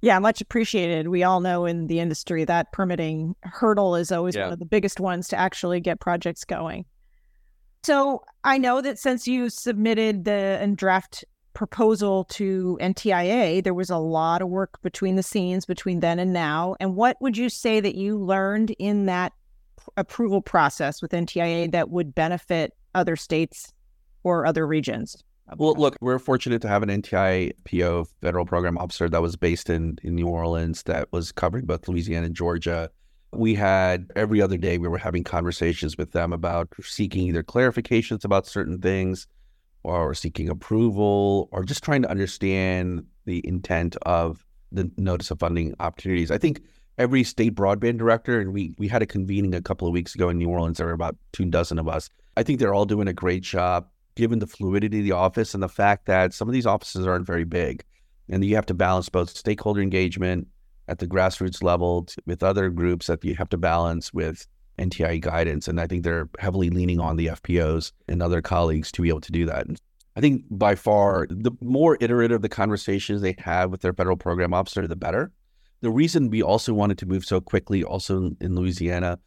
Yeah, 0.01 0.20
much 0.20 0.42
appreciated. 0.42 1.08
We 1.08 1.24
all 1.24 1.39
know 1.39 1.66
in 1.66 1.88
the 1.88 2.00
industry 2.00 2.46
that 2.46 2.72
permitting 2.72 3.36
hurdle 3.42 3.96
is 3.96 4.12
always 4.12 4.36
yeah. 4.36 4.44
one 4.44 4.54
of 4.54 4.60
the 4.60 4.66
biggest 4.66 5.00
ones 5.00 5.27
to 5.30 5.36
actually 5.36 5.80
get 5.80 6.00
projects 6.00 6.46
going. 6.46 6.86
So 7.88 8.25
I 8.44 8.58
know 8.58 8.82
that 8.82 9.00
since 9.00 9.29
you 9.29 9.50
submitted 9.50 10.25
the 10.25 10.58
and 10.60 10.75
draft 10.75 11.24
proposal 11.53 12.25
to 12.25 12.77
NTIA, 12.82 13.63
there 13.63 13.74
was 13.74 13.89
a 13.89 13.98
lot 13.98 14.41
of 14.41 14.50
work 14.50 14.82
between 14.82 15.15
the 15.15 15.24
scenes 15.24 15.65
between 15.65 16.01
then 16.01 16.20
and 16.20 16.34
now. 16.34 16.75
And 16.82 16.98
what 16.98 17.15
would 17.22 17.38
you 17.38 17.48
say 17.48 17.79
that 17.79 17.96
you 17.96 18.17
learned 18.17 18.72
in 18.72 19.06
that 19.06 19.32
approval 19.96 20.41
process 20.41 21.01
with 21.01 21.12
NTIA 21.12 21.72
that 21.72 21.89
would 21.89 22.13
benefit 22.13 22.74
other 22.94 23.15
states 23.15 23.72
or 24.24 24.46
other 24.46 24.67
regions? 24.67 25.24
Well, 25.56 25.75
look, 25.75 25.96
we're 26.01 26.20
fortunate 26.20 26.62
to 26.63 26.67
have 26.67 26.84
an 26.84 26.89
NTI 26.89 27.53
PO 27.63 28.03
federal 28.20 28.46
program 28.46 28.77
officer 28.77 29.08
that 29.08 29.22
was 29.22 29.38
based 29.38 29.70
in, 29.70 29.98
in 30.03 30.13
New 30.13 30.27
Orleans 30.27 30.84
that 30.84 31.10
was 31.13 31.32
covering 31.32 31.65
both 31.65 31.88
Louisiana 31.88 32.25
and 32.25 32.36
Georgia. 32.36 32.89
We 33.34 33.55
had 33.55 34.12
every 34.15 34.41
other 34.41 34.57
day 34.57 34.77
we 34.77 34.88
were 34.88 34.98
having 34.98 35.24
conversations 35.24 35.98
with 35.98 36.12
them 36.12 36.34
about 36.34 36.69
seeking 36.81 37.27
either 37.27 37.43
clarifications 37.43 38.24
about 38.24 38.48
certain 38.48 38.79
things 38.79 39.27
or 39.84 40.13
seeking 40.13 40.50
approval 40.50 41.50
or 41.51 41.63
just 41.63 41.84
trying 41.84 42.01
to 42.01 42.10
understand 42.10 43.05
the 43.25 43.46
intent 43.48 43.96
of 44.03 44.46
the 44.72 44.89
notice 44.98 45.31
of 45.31 45.39
funding 45.39 45.74
opportunities. 45.79 46.31
I 46.31 46.38
think 46.38 46.62
every 46.98 47.24
state 47.24 47.55
broadband 47.55 47.98
director, 47.98 48.39
and 48.39 48.53
we 48.53 48.74
we 48.77 48.88
had 48.88 49.01
a 49.01 49.05
convening 49.05 49.53
a 49.53 49.62
couple 49.62 49.88
of 49.88 49.93
weeks 49.93 50.15
ago 50.15 50.29
in 50.29 50.38
New 50.38 50.50
Orleans. 50.50 50.77
There 50.77 50.88
were 50.88 50.93
about 50.93 51.15
two 51.31 51.46
dozen 51.46 51.79
of 51.79 51.88
us. 51.88 52.10
I 52.36 52.43
think 52.43 52.60
they're 52.60 52.74
all 52.74 52.86
doing 52.86 53.07
a 53.07 53.13
great 53.13 53.43
job 53.43 53.88
given 54.15 54.39
the 54.39 54.48
fluidity 54.48 55.00
of 55.00 55.05
the 55.05 55.12
office 55.12 55.53
and 55.53 55.62
the 55.62 55.69
fact 55.69 56.07
that 56.07 56.34
some 56.34 56.50
of 56.50 56.53
these 56.53 56.65
offices 56.65 57.05
aren't 57.05 57.27
very 57.27 57.43
big. 57.43 57.84
And 58.29 58.43
you 58.43 58.55
have 58.55 58.65
to 58.65 58.74
balance 58.74 59.10
both 59.10 59.29
stakeholder 59.29 59.81
engagement 59.81 60.48
at 60.88 61.00
the 61.00 61.08
grassroots 61.08 61.63
level 61.63 62.08
with 62.25 62.44
other 62.44 62.70
groups 62.70 63.08
that 63.08 63.24
you 63.24 63.36
have 63.36 63.50
to 63.50 63.58
balance 63.58 64.13
with 64.13 64.48
NTI 64.79 65.22
guidance. 65.22 65.67
And 65.67 65.82
I 65.82 65.88
think 65.88 66.03
they're 66.03 66.29
heavily 66.39 66.70
leaning 66.70 67.00
on 67.00 67.17
the 67.17 67.27
FPOs 67.27 67.91
and 68.08 68.22
other 68.22 68.41
colleagues 68.41 68.91
to 68.94 69.01
be 69.01 69.10
able 69.10 69.22
to 69.22 69.32
do 69.32 69.46
that. 69.46 69.67
I 70.15 70.22
think 70.22 70.44
by 70.50 70.75
far, 70.75 71.27
the 71.29 71.51
more 71.62 71.98
iterative 72.00 72.41
the 72.41 72.50
conversations 72.50 73.22
they 73.22 73.36
have 73.39 73.70
with 73.70 73.82
their 73.82 73.94
federal 73.94 74.17
program 74.17 74.53
officer, 74.53 74.88
the 74.88 74.96
better. 74.96 75.32
The 75.82 75.91
reason 75.91 76.29
we 76.29 76.41
also 76.41 76.74
wanted 76.74 76.98
to 77.00 77.06
move 77.06 77.24
so 77.24 77.39
quickly, 77.39 77.84
also 77.84 78.32
in 78.41 78.56
Louisiana, 78.56 79.20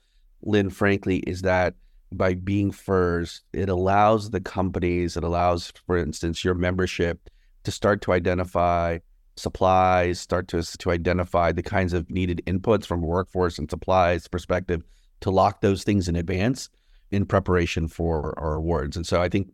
Lynn, 0.42 0.70
frankly, 0.70 1.18
is 1.18 1.42
that 1.42 1.74
by 2.12 2.34
being 2.34 2.72
first, 2.72 3.42
it 3.52 3.68
allows 3.68 4.30
the 4.30 4.40
companies, 4.40 5.16
it 5.16 5.22
allows, 5.22 5.72
for 5.86 5.96
instance, 5.96 6.44
your 6.44 6.54
membership 6.54 7.30
to 7.62 7.70
start 7.70 8.00
to 8.02 8.12
identify 8.12 8.98
supplies, 9.40 10.20
start 10.20 10.48
to, 10.48 10.62
to 10.62 10.90
identify 10.90 11.52
the 11.52 11.62
kinds 11.62 11.92
of 11.92 12.10
needed 12.10 12.42
inputs 12.46 12.86
from 12.86 13.02
workforce 13.02 13.58
and 13.58 13.68
supplies 13.68 14.28
perspective 14.28 14.82
to 15.20 15.30
lock 15.30 15.60
those 15.60 15.84
things 15.84 16.08
in 16.08 16.16
advance 16.16 16.68
in 17.10 17.26
preparation 17.26 17.88
for 17.88 18.38
our 18.38 18.54
awards. 18.54 18.96
And 18.96 19.06
so 19.06 19.20
I 19.20 19.28
think 19.28 19.48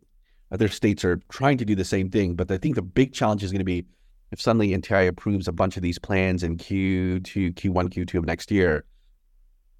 other 0.51 0.67
states 0.67 1.03
are 1.03 1.19
trying 1.29 1.57
to 1.57 1.65
do 1.65 1.75
the 1.75 1.85
same 1.85 2.09
thing, 2.09 2.35
but 2.35 2.51
I 2.51 2.57
think 2.57 2.75
the 2.75 2.81
big 2.81 3.13
challenge 3.13 3.43
is 3.43 3.51
going 3.51 3.59
to 3.59 3.65
be 3.65 3.85
if 4.31 4.41
suddenly 4.41 4.69
NTI 4.69 5.07
approves 5.07 5.47
a 5.47 5.53
bunch 5.53 5.77
of 5.77 5.83
these 5.83 5.99
plans 5.99 6.43
in 6.43 6.57
Q2, 6.57 7.53
Q1, 7.53 7.89
Q2 7.89 8.15
of 8.15 8.25
next 8.25 8.51
year, 8.51 8.85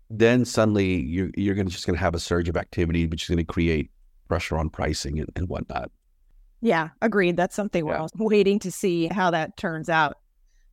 then 0.10 0.46
suddenly 0.46 1.02
you're 1.02 1.30
you're 1.36 1.56
gonna 1.56 1.70
just 1.70 1.86
gonna 1.86 1.98
have 1.98 2.16
a 2.16 2.20
surge 2.20 2.48
of 2.48 2.56
activity, 2.56 3.08
which 3.08 3.24
is 3.24 3.30
gonna 3.30 3.44
create 3.44 3.92
pressure 4.30 4.58
on 4.58 4.70
pricing 4.70 5.20
and, 5.20 5.30
and 5.36 5.50
whatnot. 5.50 5.92
Yeah, 6.62 6.90
agreed. 7.02 7.38
That's 7.38 7.56
something 7.56 7.86
we're 7.86 7.96
yeah. 7.96 8.08
waiting 8.18 8.60
to 8.60 8.72
see 8.72 9.08
how 9.08 9.32
that 9.32 9.58
turns 9.58 9.90
out. 9.90 10.18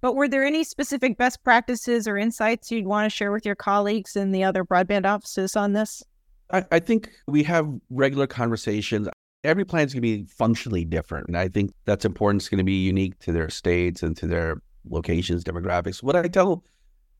But 0.01 0.17
were 0.17 0.29
there 0.29 0.45
any 0.45 0.65
specific 0.65 1.17
best 1.17 1.43
practices 1.45 2.07
or 2.07 2.19
insights 2.19 2.71
you'd 2.71 2.87
want 2.87 3.11
to 3.11 3.15
share 3.15 3.33
with 3.33 3.47
your 3.47 3.55
colleagues 3.55 4.17
in 4.17 4.33
the 4.33 4.45
other 4.45 4.65
broadband 4.65 5.07
offices 5.07 5.57
on 5.57 5.73
this? 5.73 6.03
I, 6.51 6.65
I 6.71 6.79
think 6.79 7.11
we 7.27 7.43
have 7.45 7.69
regular 7.89 8.27
conversations. 8.27 9.09
Every 9.45 9.65
plan 9.65 9.87
is 9.87 9.95
going 9.95 10.03
to 10.03 10.19
be 10.19 10.25
functionally 10.25 10.85
different. 10.85 11.29
And 11.29 11.37
I 11.37 11.49
think 11.49 11.73
that's 11.87 12.05
important. 12.05 12.43
It's 12.43 12.49
going 12.51 12.59
to 12.59 12.65
be 12.65 12.85
unique 12.85 13.19
to 13.21 13.33
their 13.33 13.49
states 13.49 14.03
and 14.03 14.17
to 14.19 14.27
their 14.27 14.61
locations, 14.89 15.43
demographics. 15.43 16.03
What 16.03 16.17
I 16.17 16.29
tell 16.29 16.65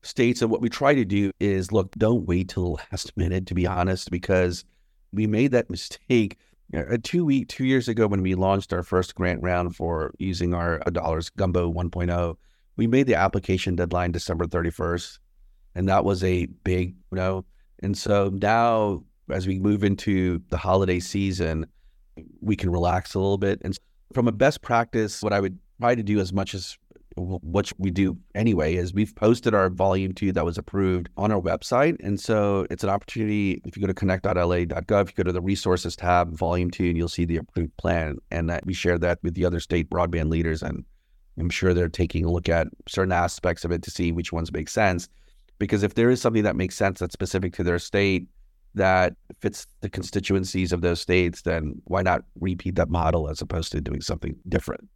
states. 0.05 0.41
And 0.41 0.51
what 0.51 0.61
we 0.61 0.69
try 0.69 0.93
to 0.93 1.05
do 1.05 1.31
is 1.39 1.71
look, 1.71 1.91
don't 1.95 2.25
wait 2.25 2.49
till 2.49 2.63
the 2.63 2.83
last 2.91 3.15
minute, 3.17 3.45
to 3.47 3.53
be 3.53 3.67
honest, 3.67 4.11
because 4.11 4.63
we 5.11 5.27
made 5.27 5.51
that 5.51 5.69
mistake 5.69 6.37
uh, 6.73 6.97
two 7.03 7.25
week 7.25 7.47
two 7.47 7.65
years 7.65 7.87
ago 7.87 8.07
when 8.07 8.21
we 8.21 8.35
launched 8.35 8.73
our 8.73 8.83
first 8.83 9.15
grant 9.15 9.41
round 9.41 9.75
for 9.75 10.13
using 10.17 10.53
our 10.53 10.79
dollars 10.91 11.29
gumbo 11.29 11.71
1.0 11.71 12.35
we 12.77 12.87
made 12.87 13.07
the 13.07 13.15
application 13.15 13.75
deadline 13.75 14.11
december 14.11 14.45
31st 14.45 15.19
and 15.75 15.87
that 15.87 16.03
was 16.03 16.23
a 16.23 16.47
big 16.63 16.95
you 17.11 17.17
know 17.17 17.45
and 17.83 17.97
so 17.97 18.29
now 18.33 19.03
as 19.29 19.47
we 19.47 19.59
move 19.59 19.83
into 19.83 20.41
the 20.49 20.57
holiday 20.57 20.99
season 20.99 21.65
we 22.41 22.55
can 22.55 22.69
relax 22.69 23.13
a 23.13 23.19
little 23.19 23.37
bit. 23.37 23.61
And 23.63 23.77
from 24.13 24.27
a 24.27 24.31
best 24.31 24.61
practice 24.61 25.21
what 25.21 25.33
i 25.33 25.39
would 25.39 25.57
try 25.81 25.95
to 25.95 26.03
do 26.03 26.19
as 26.19 26.31
much 26.31 26.53
as 26.53 26.77
what 27.15 27.71
we 27.77 27.91
do 27.91 28.17
anyway 28.33 28.75
is 28.75 28.93
we've 28.93 29.15
posted 29.15 29.53
our 29.53 29.69
volume 29.69 30.13
two 30.13 30.31
that 30.33 30.43
was 30.43 30.57
approved 30.57 31.09
on 31.15 31.31
our 31.31 31.41
website. 31.41 31.95
And 32.03 32.19
so 32.19 32.67
it's 32.69 32.83
an 32.83 32.89
opportunity. 32.89 33.61
If 33.65 33.77
you 33.77 33.81
go 33.81 33.87
to 33.87 33.93
connect.la.gov, 33.93 35.07
you 35.07 35.13
go 35.15 35.23
to 35.23 35.31
the 35.31 35.41
resources 35.41 35.95
tab, 35.95 36.35
volume 36.35 36.71
two, 36.71 36.85
and 36.85 36.97
you'll 36.97 37.07
see 37.07 37.25
the 37.25 37.37
approved 37.37 37.75
plan. 37.77 38.17
And 38.31 38.49
that 38.49 38.65
we 38.65 38.73
share 38.73 38.97
that 38.99 39.19
with 39.23 39.33
the 39.33 39.45
other 39.45 39.59
state 39.59 39.89
broadband 39.89 40.29
leaders. 40.29 40.61
And 40.61 40.83
I'm 41.39 41.49
sure 41.49 41.73
they're 41.73 41.89
taking 41.89 42.25
a 42.25 42.31
look 42.31 42.49
at 42.49 42.67
certain 42.87 43.13
aspects 43.13 43.63
of 43.63 43.71
it 43.71 43.81
to 43.83 43.91
see 43.91 44.11
which 44.11 44.33
ones 44.33 44.51
make 44.51 44.69
sense. 44.69 45.07
Because 45.57 45.83
if 45.83 45.93
there 45.93 46.09
is 46.09 46.19
something 46.19 46.43
that 46.43 46.57
makes 46.57 46.75
sense 46.75 46.99
that's 46.99 47.13
specific 47.13 47.53
to 47.53 47.63
their 47.63 47.79
state, 47.79 48.27
that 48.73 49.13
fits 49.39 49.67
the 49.79 49.89
constituencies 49.89 50.73
of 50.73 50.81
those 50.81 50.99
states, 50.99 51.43
then 51.43 51.81
why 51.85 52.01
not 52.01 52.23
repeat 52.41 52.75
that 52.75 52.89
model 52.89 53.29
as 53.29 53.41
opposed 53.41 53.71
to 53.71 53.79
doing 53.79 54.01
something 54.01 54.35
different? 54.49 54.89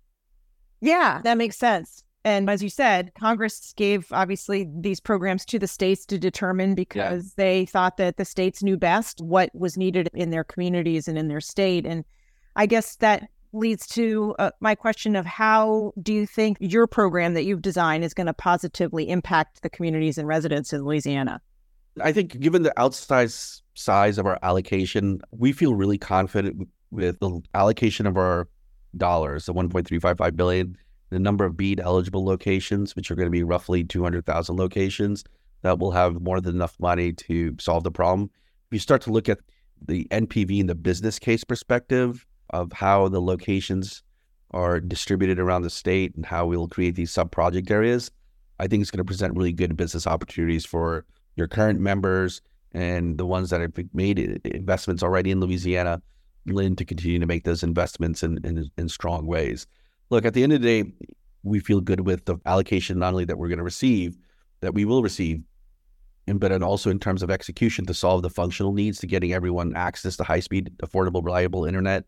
Yeah, 0.81 1.21
that 1.23 1.37
makes 1.37 1.57
sense. 1.57 2.03
And 2.25 2.49
as 2.49 2.61
you 2.61 2.69
said, 2.69 3.13
Congress 3.17 3.73
gave 3.77 4.07
obviously 4.11 4.67
these 4.77 4.99
programs 4.99 5.45
to 5.45 5.59
the 5.59 5.67
states 5.67 6.05
to 6.07 6.19
determine 6.19 6.75
because 6.75 7.25
yeah. 7.25 7.43
they 7.43 7.65
thought 7.65 7.97
that 7.97 8.17
the 8.17 8.25
states 8.25 8.61
knew 8.61 8.77
best 8.77 9.21
what 9.21 9.49
was 9.55 9.77
needed 9.77 10.09
in 10.13 10.29
their 10.29 10.43
communities 10.43 11.07
and 11.07 11.17
in 11.17 11.29
their 11.29 11.39
state. 11.39 11.85
And 11.85 12.03
I 12.57 12.65
guess 12.65 12.97
that 12.97 13.29
leads 13.53 13.87
to 13.87 14.35
uh, 14.37 14.51
my 14.59 14.75
question 14.75 15.15
of 15.15 15.25
how 15.25 15.93
do 16.01 16.13
you 16.13 16.25
think 16.25 16.57
your 16.59 16.87
program 16.87 17.33
that 17.35 17.45
you've 17.45 17.61
designed 17.61 18.03
is 18.03 18.13
going 18.13 18.27
to 18.27 18.33
positively 18.33 19.09
impact 19.09 19.61
the 19.61 19.69
communities 19.69 20.17
and 20.17 20.27
residents 20.27 20.73
in 20.73 20.83
Louisiana? 20.83 21.41
I 22.01 22.11
think 22.11 22.39
given 22.39 22.63
the 22.63 22.73
outsized 22.77 23.61
size 23.75 24.17
of 24.17 24.25
our 24.25 24.37
allocation, 24.43 25.21
we 25.31 25.51
feel 25.53 25.73
really 25.73 25.97
confident 25.97 26.67
with 26.91 27.19
the 27.19 27.41
allocation 27.53 28.05
of 28.05 28.17
our 28.17 28.47
dollars, 28.97 29.45
the 29.45 29.53
1.355 29.53 30.35
billion, 30.35 30.77
the 31.09 31.19
number 31.19 31.45
of 31.45 31.57
BEAD 31.57 31.79
eligible 31.79 32.23
locations, 32.23 32.95
which 32.95 33.09
are 33.09 33.15
going 33.15 33.27
to 33.27 33.31
be 33.31 33.43
roughly 33.43 33.83
200,000 33.83 34.55
locations, 34.55 35.23
that 35.61 35.79
will 35.79 35.91
have 35.91 36.21
more 36.21 36.39
than 36.39 36.55
enough 36.55 36.75
money 36.79 37.11
to 37.13 37.55
solve 37.59 37.83
the 37.83 37.91
problem. 37.91 38.29
If 38.67 38.73
you 38.73 38.79
start 38.79 39.01
to 39.03 39.11
look 39.11 39.27
at 39.27 39.39
the 39.85 40.05
NPV 40.11 40.59
and 40.59 40.69
the 40.69 40.75
business 40.75 41.19
case 41.19 41.43
perspective 41.43 42.25
of 42.51 42.71
how 42.71 43.07
the 43.09 43.21
locations 43.21 44.03
are 44.51 44.79
distributed 44.79 45.39
around 45.39 45.61
the 45.61 45.69
state 45.69 46.15
and 46.15 46.25
how 46.25 46.45
we'll 46.45 46.67
create 46.67 46.95
these 46.95 47.11
sub 47.11 47.31
project 47.31 47.69
areas, 47.69 48.11
I 48.59 48.67
think 48.67 48.81
it's 48.81 48.91
going 48.91 48.99
to 48.99 49.05
present 49.05 49.35
really 49.35 49.53
good 49.53 49.77
business 49.77 50.07
opportunities 50.07 50.65
for 50.65 51.05
your 51.35 51.47
current 51.47 51.79
members 51.79 52.41
and 52.73 53.17
the 53.17 53.25
ones 53.25 53.49
that 53.49 53.61
have 53.61 53.73
made 53.93 54.19
investments 54.45 55.01
already 55.01 55.31
in 55.31 55.39
Louisiana, 55.39 56.01
Lynn, 56.45 56.75
to 56.75 56.85
continue 56.85 57.19
to 57.19 57.25
make 57.25 57.43
those 57.43 57.63
investments 57.63 58.21
in, 58.21 58.39
in, 58.43 58.69
in 58.77 58.89
strong 58.89 59.25
ways. 59.25 59.65
Look, 60.09 60.25
at 60.25 60.33
the 60.33 60.43
end 60.43 60.53
of 60.53 60.61
the 60.61 60.83
day, 60.83 60.91
we 61.43 61.59
feel 61.59 61.81
good 61.81 62.01
with 62.01 62.25
the 62.25 62.37
allocation 62.45 62.99
not 62.99 63.13
only 63.13 63.25
that 63.25 63.37
we're 63.37 63.47
going 63.47 63.59
to 63.59 63.63
receive, 63.63 64.17
that 64.61 64.73
we 64.73 64.85
will 64.85 65.03
receive, 65.03 65.43
and 66.27 66.39
but 66.39 66.61
also 66.61 66.89
in 66.89 66.99
terms 66.99 67.23
of 67.23 67.31
execution 67.31 67.85
to 67.85 67.93
solve 67.93 68.21
the 68.21 68.29
functional 68.29 68.73
needs 68.73 68.99
to 68.99 69.07
getting 69.07 69.33
everyone 69.33 69.75
access 69.75 70.17
to 70.17 70.23
high 70.23 70.39
speed, 70.39 70.71
affordable, 70.83 71.23
reliable 71.23 71.65
internet. 71.65 72.05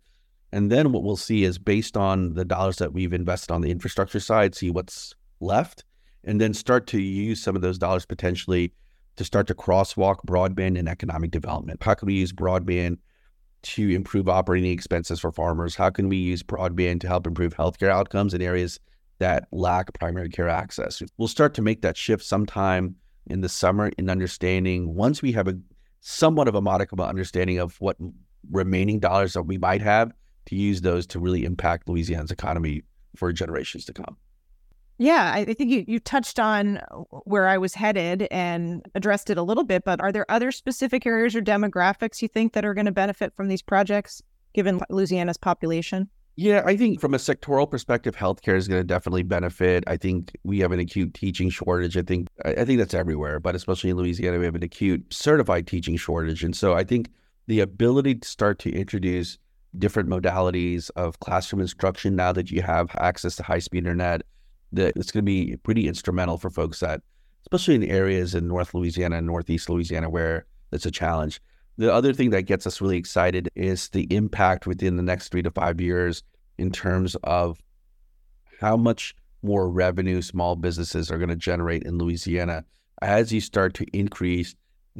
And 0.52 0.72
then 0.72 0.92
what 0.92 1.04
we'll 1.04 1.16
see 1.16 1.44
is 1.44 1.58
based 1.58 1.96
on 1.96 2.34
the 2.34 2.44
dollars 2.44 2.78
that 2.78 2.92
we've 2.92 3.14
invested 3.14 3.54
on 3.54 3.62
the 3.62 3.72
infrastructure 3.72 4.20
side, 4.20 4.54
see 4.54 4.70
what's 4.70 5.14
left, 5.40 5.86
and 6.24 6.42
then 6.42 6.54
start 6.54 6.88
to 6.88 7.00
use 7.00 7.42
some 7.42 7.56
of 7.56 7.62
those 7.62 7.78
dollars 7.78 8.06
potentially 8.06 8.74
to 9.16 9.24
start 9.24 9.48
to 9.48 9.56
crosswalk 9.56 10.18
broadband 10.28 10.78
and 10.78 10.90
economic 10.90 11.32
development. 11.32 11.82
How 11.82 11.94
can 11.94 12.08
we 12.08 12.16
use 12.16 12.34
broadband 12.34 12.98
to 13.64 13.90
improve 13.90 14.28
operating 14.28 14.72
expenses 14.72 15.20
for 15.20 15.32
farmers? 15.32 15.76
How 15.76 15.90
can 15.90 16.10
we 16.10 16.18
use 16.18 16.44
broadband 16.44 17.02
to 17.02 17.08
help 17.08 17.28
improve 17.28 17.56
healthcare 17.56 17.90
outcomes 17.90 18.34
in 18.34 18.42
areas 18.42 18.80
that 19.20 19.48
lack 19.52 19.94
primary 19.94 20.30
care 20.30 20.50
access? 20.50 21.02
We'll 21.18 21.28
start 21.28 21.54
to 21.56 21.62
make 21.62 21.82
that 21.82 21.98
shift 21.98 22.24
sometime 22.24 22.96
in 23.28 23.42
the 23.42 23.50
summer 23.50 23.92
in 23.98 24.10
understanding 24.10 24.96
once 24.96 25.22
we 25.22 25.32
have 25.34 25.48
a 25.48 25.58
somewhat 26.02 26.48
of 26.48 26.56
a 26.56 26.62
modicum 26.62 27.00
of 27.00 27.08
understanding 27.08 27.60
of 27.60 27.80
what 27.80 27.96
remaining 28.50 29.00
dollars 29.00 29.34
that 29.34 29.44
we 29.44 29.58
might 29.58 29.82
have 29.82 30.12
to 30.48 30.56
use 30.56 30.82
those 30.82 31.06
to 31.06 31.20
really 31.20 31.46
impact 31.46 31.88
Louisiana's 31.88 32.32
economy 32.32 32.82
for 33.16 33.32
generations 33.32 33.86
to 33.86 33.94
come. 33.94 34.18
Yeah, 35.02 35.32
I 35.34 35.46
think 35.56 35.72
you, 35.72 35.84
you 35.88 36.00
touched 36.00 36.40
on 36.40 36.78
uh, 36.78 36.98
where 37.24 37.48
I 37.48 37.58
was 37.58 37.74
headed 37.74 38.28
and 38.30 38.86
addressed 38.94 39.32
it 39.32 39.38
a 39.40 39.42
little 39.42 39.64
bit, 39.64 39.84
but 39.84 40.00
are 40.00 40.12
there 40.12 40.30
other 40.30 40.52
specific 40.52 41.08
areas 41.08 41.36
or 41.36 41.42
demographics 41.42 42.22
you 42.22 42.28
think 42.28 42.54
that 42.54 42.64
are 42.64 42.76
going 42.76 42.86
to 42.86 42.92
benefit 42.92 43.34
from 43.36 43.48
these 43.48 43.64
projects 43.64 44.22
given 44.54 44.80
Louisiana's 44.92 45.38
population? 45.38 46.08
Yeah, 46.36 46.62
I 46.68 46.78
think 46.78 47.02
from 47.02 47.16
a 47.16 47.18
sectoral 47.18 47.68
perspective, 47.68 48.16
healthcare 48.16 48.56
is 48.56 48.68
going 48.68 48.80
to 48.80 48.84
definitely 48.84 49.24
benefit. 49.24 49.84
I 49.88 49.98
think 49.98 50.38
we 50.44 50.60
have 50.60 50.72
an 50.72 50.80
acute 50.80 51.16
teaching 51.16 51.50
shortage. 51.50 51.98
I 51.98 52.04
think 52.04 52.28
I 52.46 52.64
think 52.64 52.78
that's 52.78 52.94
everywhere, 52.94 53.40
but 53.40 53.56
especially 53.56 53.90
in 53.90 53.98
Louisiana, 53.98 54.38
we 54.38 54.46
have 54.46 54.54
an 54.54 54.62
acute 54.62 55.12
certified 55.12 55.66
teaching 55.66 55.98
shortage. 55.98 56.44
And 56.44 56.56
so 56.56 56.76
I 56.76 56.84
think 56.84 57.10
the 57.48 57.62
ability 57.62 58.16
to 58.16 58.28
start 58.28 58.60
to 58.60 58.72
introduce 58.72 59.40
different 59.80 60.10
modalities 60.10 60.92
of 60.96 61.20
classroom 61.22 61.60
instruction 61.60 62.16
now 62.16 62.32
that 62.34 62.52
you 62.52 62.62
have 62.62 62.96
access 63.00 63.36
to 63.38 63.44
high 63.44 63.58
speed 63.58 63.80
internet 63.80 64.22
that 64.74 64.94
it's 64.96 65.12
going 65.12 65.26
to 65.26 65.32
be 65.32 65.58
pretty 65.58 65.88
instrumental 65.88 66.38
for 66.38 66.50
folks 66.50 66.80
that, 66.80 67.02
especially 67.44 67.76
in 67.76 67.84
areas 67.84 68.36
in 68.36 68.48
North 68.48 68.74
Louisiana 68.74 69.18
and 69.18 69.28
Northeast 69.28 69.70
Louisiana 69.70 70.10
where 70.10 70.46
it's 70.72 70.86
a 70.86 70.92
challenge. 70.92 71.42
The 71.78 71.94
other 71.94 72.14
thing 72.14 72.30
that 72.32 72.44
gets 72.44 72.68
us 72.68 72.82
really 72.82 72.98
excited 72.98 73.50
is 73.56 73.90
the 73.90 74.14
impact 74.14 74.68
within 74.68 74.98
the 74.98 75.04
next 75.04 75.30
three 75.30 75.42
to 75.42 75.52
five 75.52 75.82
years 75.82 76.24
in 76.58 76.72
terms 76.72 77.16
of 77.24 77.60
how 78.60 78.78
much 78.78 79.16
more 79.42 79.70
revenue 79.70 80.22
small 80.22 80.56
businesses 80.56 81.10
are 81.10 81.18
going 81.18 81.30
to 81.30 81.36
generate 81.36 81.84
in 81.84 81.98
Louisiana 81.98 82.64
as 83.02 83.32
you 83.32 83.42
start 83.42 83.74
to 83.76 83.86
increase 83.98 84.56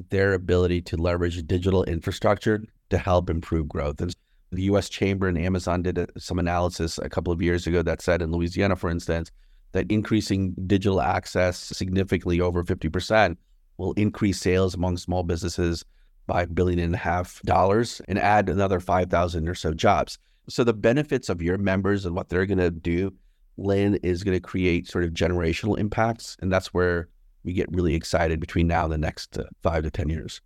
their 0.10 0.34
ability 0.34 0.82
to 0.82 0.98
leverage 0.98 1.46
digital 1.46 1.84
infrastructure 1.84 2.64
to 2.90 2.98
help 2.98 3.30
improve 3.30 3.68
growth. 3.68 4.02
And 4.02 4.16
the 4.52 4.64
US 4.64 4.90
Chamber 4.90 5.28
and 5.28 5.38
Amazon 5.38 5.82
did 5.82 6.00
uh, 6.00 6.08
some 6.18 6.40
analysis 6.40 6.98
a 6.98 7.10
couple 7.10 7.32
of 7.32 7.42
years 7.42 7.68
ago 7.68 7.82
that 7.84 8.02
said 8.02 8.22
in 8.22 8.32
Louisiana, 8.32 8.76
for 8.76 8.90
instance, 8.90 9.32
that 9.74 9.92
increasing 9.92 10.54
digital 10.68 11.02
access 11.02 11.58
significantly 11.58 12.42
over 12.42 12.64
50% 12.64 13.38
will 13.78 13.94
increase 13.94 14.40
sales 14.40 14.76
among 14.76 14.98
small 14.98 15.24
businesses 15.24 15.86
by 16.28 16.44
a 16.44 16.48
billion 16.48 16.80
and 16.80 16.96
a 16.96 16.98
half 16.98 17.42
dollars 17.42 18.02
and 18.08 18.20
add 18.20 18.50
another 18.50 18.80
5,000 18.80 19.50
or 19.50 19.56
so 19.56 19.74
jobs. 19.74 20.18
So 20.50 20.64
the 20.64 20.74
benefits 20.74 21.30
of 21.30 21.42
your 21.42 21.58
members 21.58 22.06
and 22.06 22.16
what 22.16 22.30
they're 22.30 22.46
going 22.46 22.58
to 22.58 22.72
do, 22.72 23.14
Lynn, 23.58 23.96
is 23.96 24.24
going 24.24 24.36
to 24.36 24.42
create 24.42 24.88
sort 24.88 25.04
of 25.04 25.12
generational 25.12 25.78
impacts. 25.78 26.38
And 26.42 26.52
that's 26.52 26.74
where 26.74 27.10
we 27.44 27.54
get 27.54 27.72
really 27.72 27.96
excited 27.96 28.40
between 28.40 28.68
now 28.68 28.84
and 28.84 28.94
the 28.94 28.98
next 28.98 29.38
uh, 29.38 29.44
five 29.62 29.84
to 29.84 29.92
10 29.92 30.10
years. 30.10 30.42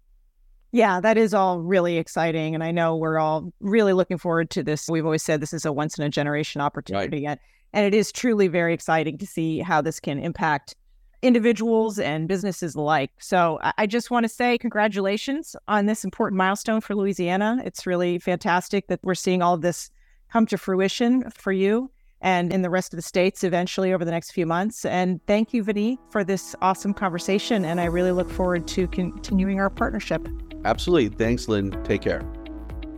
Yeah, 0.71 0.99
that 0.99 1.17
is 1.17 1.33
all 1.33 1.61
really 1.61 1.97
exciting. 1.97 2.53
And 2.53 2.63
I 2.63 2.71
know 2.71 2.97
we're 2.97 3.17
all 3.17 3.53
really 3.59 3.93
looking 3.93 4.17
forward 4.17 4.49
to 4.51 4.63
this. 4.63 4.89
We've 4.89 5.05
always 5.05 5.23
said 5.23 5.39
this 5.39 5.53
is 5.53 5.65
a 5.65 5.71
once 5.71 5.97
in 5.97 6.03
a 6.03 6.09
generation 6.09 6.61
opportunity. 6.61 7.25
Right. 7.25 7.39
And 7.75 7.85
it 7.85 7.93
is 7.93 8.11
truly 8.11 8.47
very 8.47 8.73
exciting 8.73 9.19
to 9.19 9.27
see 9.27 9.59
how 9.59 9.81
this 9.81 9.99
can 9.99 10.17
impact 10.17 10.75
individuals 11.21 11.99
and 11.99 12.27
businesses 12.27 12.73
alike. 12.73 13.11
So 13.19 13.59
I 13.77 13.85
just 13.85 14.09
want 14.09 14.23
to 14.23 14.29
say 14.29 14.57
congratulations 14.57 15.55
on 15.67 15.85
this 15.85 16.03
important 16.03 16.37
milestone 16.37 16.81
for 16.81 16.95
Louisiana. 16.95 17.61
It's 17.65 17.85
really 17.85 18.17
fantastic 18.17 18.87
that 18.87 19.01
we're 19.03 19.15
seeing 19.15 19.41
all 19.41 19.55
of 19.55 19.61
this 19.61 19.91
come 20.31 20.45
to 20.47 20.57
fruition 20.57 21.29
for 21.31 21.51
you 21.51 21.91
and 22.21 22.53
in 22.53 22.61
the 22.61 22.69
rest 22.69 22.93
of 22.93 22.97
the 22.97 23.03
states 23.03 23.43
eventually 23.43 23.91
over 23.91 24.05
the 24.05 24.11
next 24.11 24.31
few 24.31 24.45
months. 24.45 24.85
And 24.85 25.19
thank 25.27 25.53
you, 25.53 25.63
Vinny, 25.63 25.99
for 26.11 26.23
this 26.23 26.55
awesome 26.61 26.93
conversation. 26.93 27.65
And 27.65 27.81
I 27.81 27.85
really 27.85 28.11
look 28.11 28.29
forward 28.29 28.67
to 28.69 28.87
continuing 28.87 29.59
our 29.59 29.69
partnership. 29.69 30.27
Absolutely. 30.63 31.09
Thanks, 31.17 31.47
Lynn. 31.47 31.71
Take 31.83 32.01
care. 32.01 32.21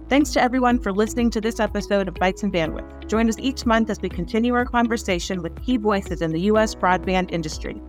Thanks 0.09 0.31
to 0.31 0.41
everyone 0.41 0.79
for 0.79 0.93
listening 0.93 1.29
to 1.31 1.41
this 1.41 1.59
episode 1.59 2.07
of 2.07 2.13
Bytes 2.13 2.41
and 2.41 2.53
Bandwidth. 2.53 3.07
Join 3.07 3.27
us 3.27 3.35
each 3.39 3.65
month 3.65 3.89
as 3.89 3.99
we 3.99 4.07
continue 4.07 4.53
our 4.53 4.63
conversation 4.63 5.41
with 5.41 5.61
key 5.61 5.75
voices 5.75 6.21
in 6.21 6.31
the 6.31 6.39
U.S. 6.41 6.73
broadband 6.75 7.29
industry. 7.33 7.81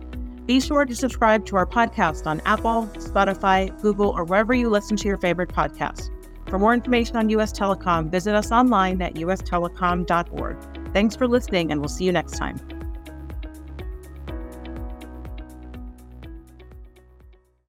Be 0.45 0.59
sure 0.59 0.83
to 0.83 0.93
subscribe 0.93 1.45
to 1.45 1.55
our 1.55 1.65
podcast 1.65 2.27
on 2.27 2.41
Apple, 2.41 2.89
Spotify, 2.95 3.69
Google, 3.81 4.09
or 4.09 4.25
wherever 4.25 4.53
you 4.53 4.69
listen 4.69 4.97
to 4.97 5.07
your 5.07 5.17
favorite 5.17 5.49
podcasts. 5.49 6.09
For 6.49 6.59
more 6.59 6.73
information 6.73 7.15
on 7.15 7.29
U.S. 7.29 7.53
Telecom, 7.53 8.11
visit 8.11 8.35
us 8.35 8.51
online 8.51 9.01
at 9.01 9.13
ustelecom.org. 9.13 10.93
Thanks 10.93 11.15
for 11.15 11.25
listening, 11.25 11.71
and 11.71 11.79
we'll 11.79 11.87
see 11.87 12.03
you 12.03 12.11
next 12.11 12.37
time. 12.37 12.78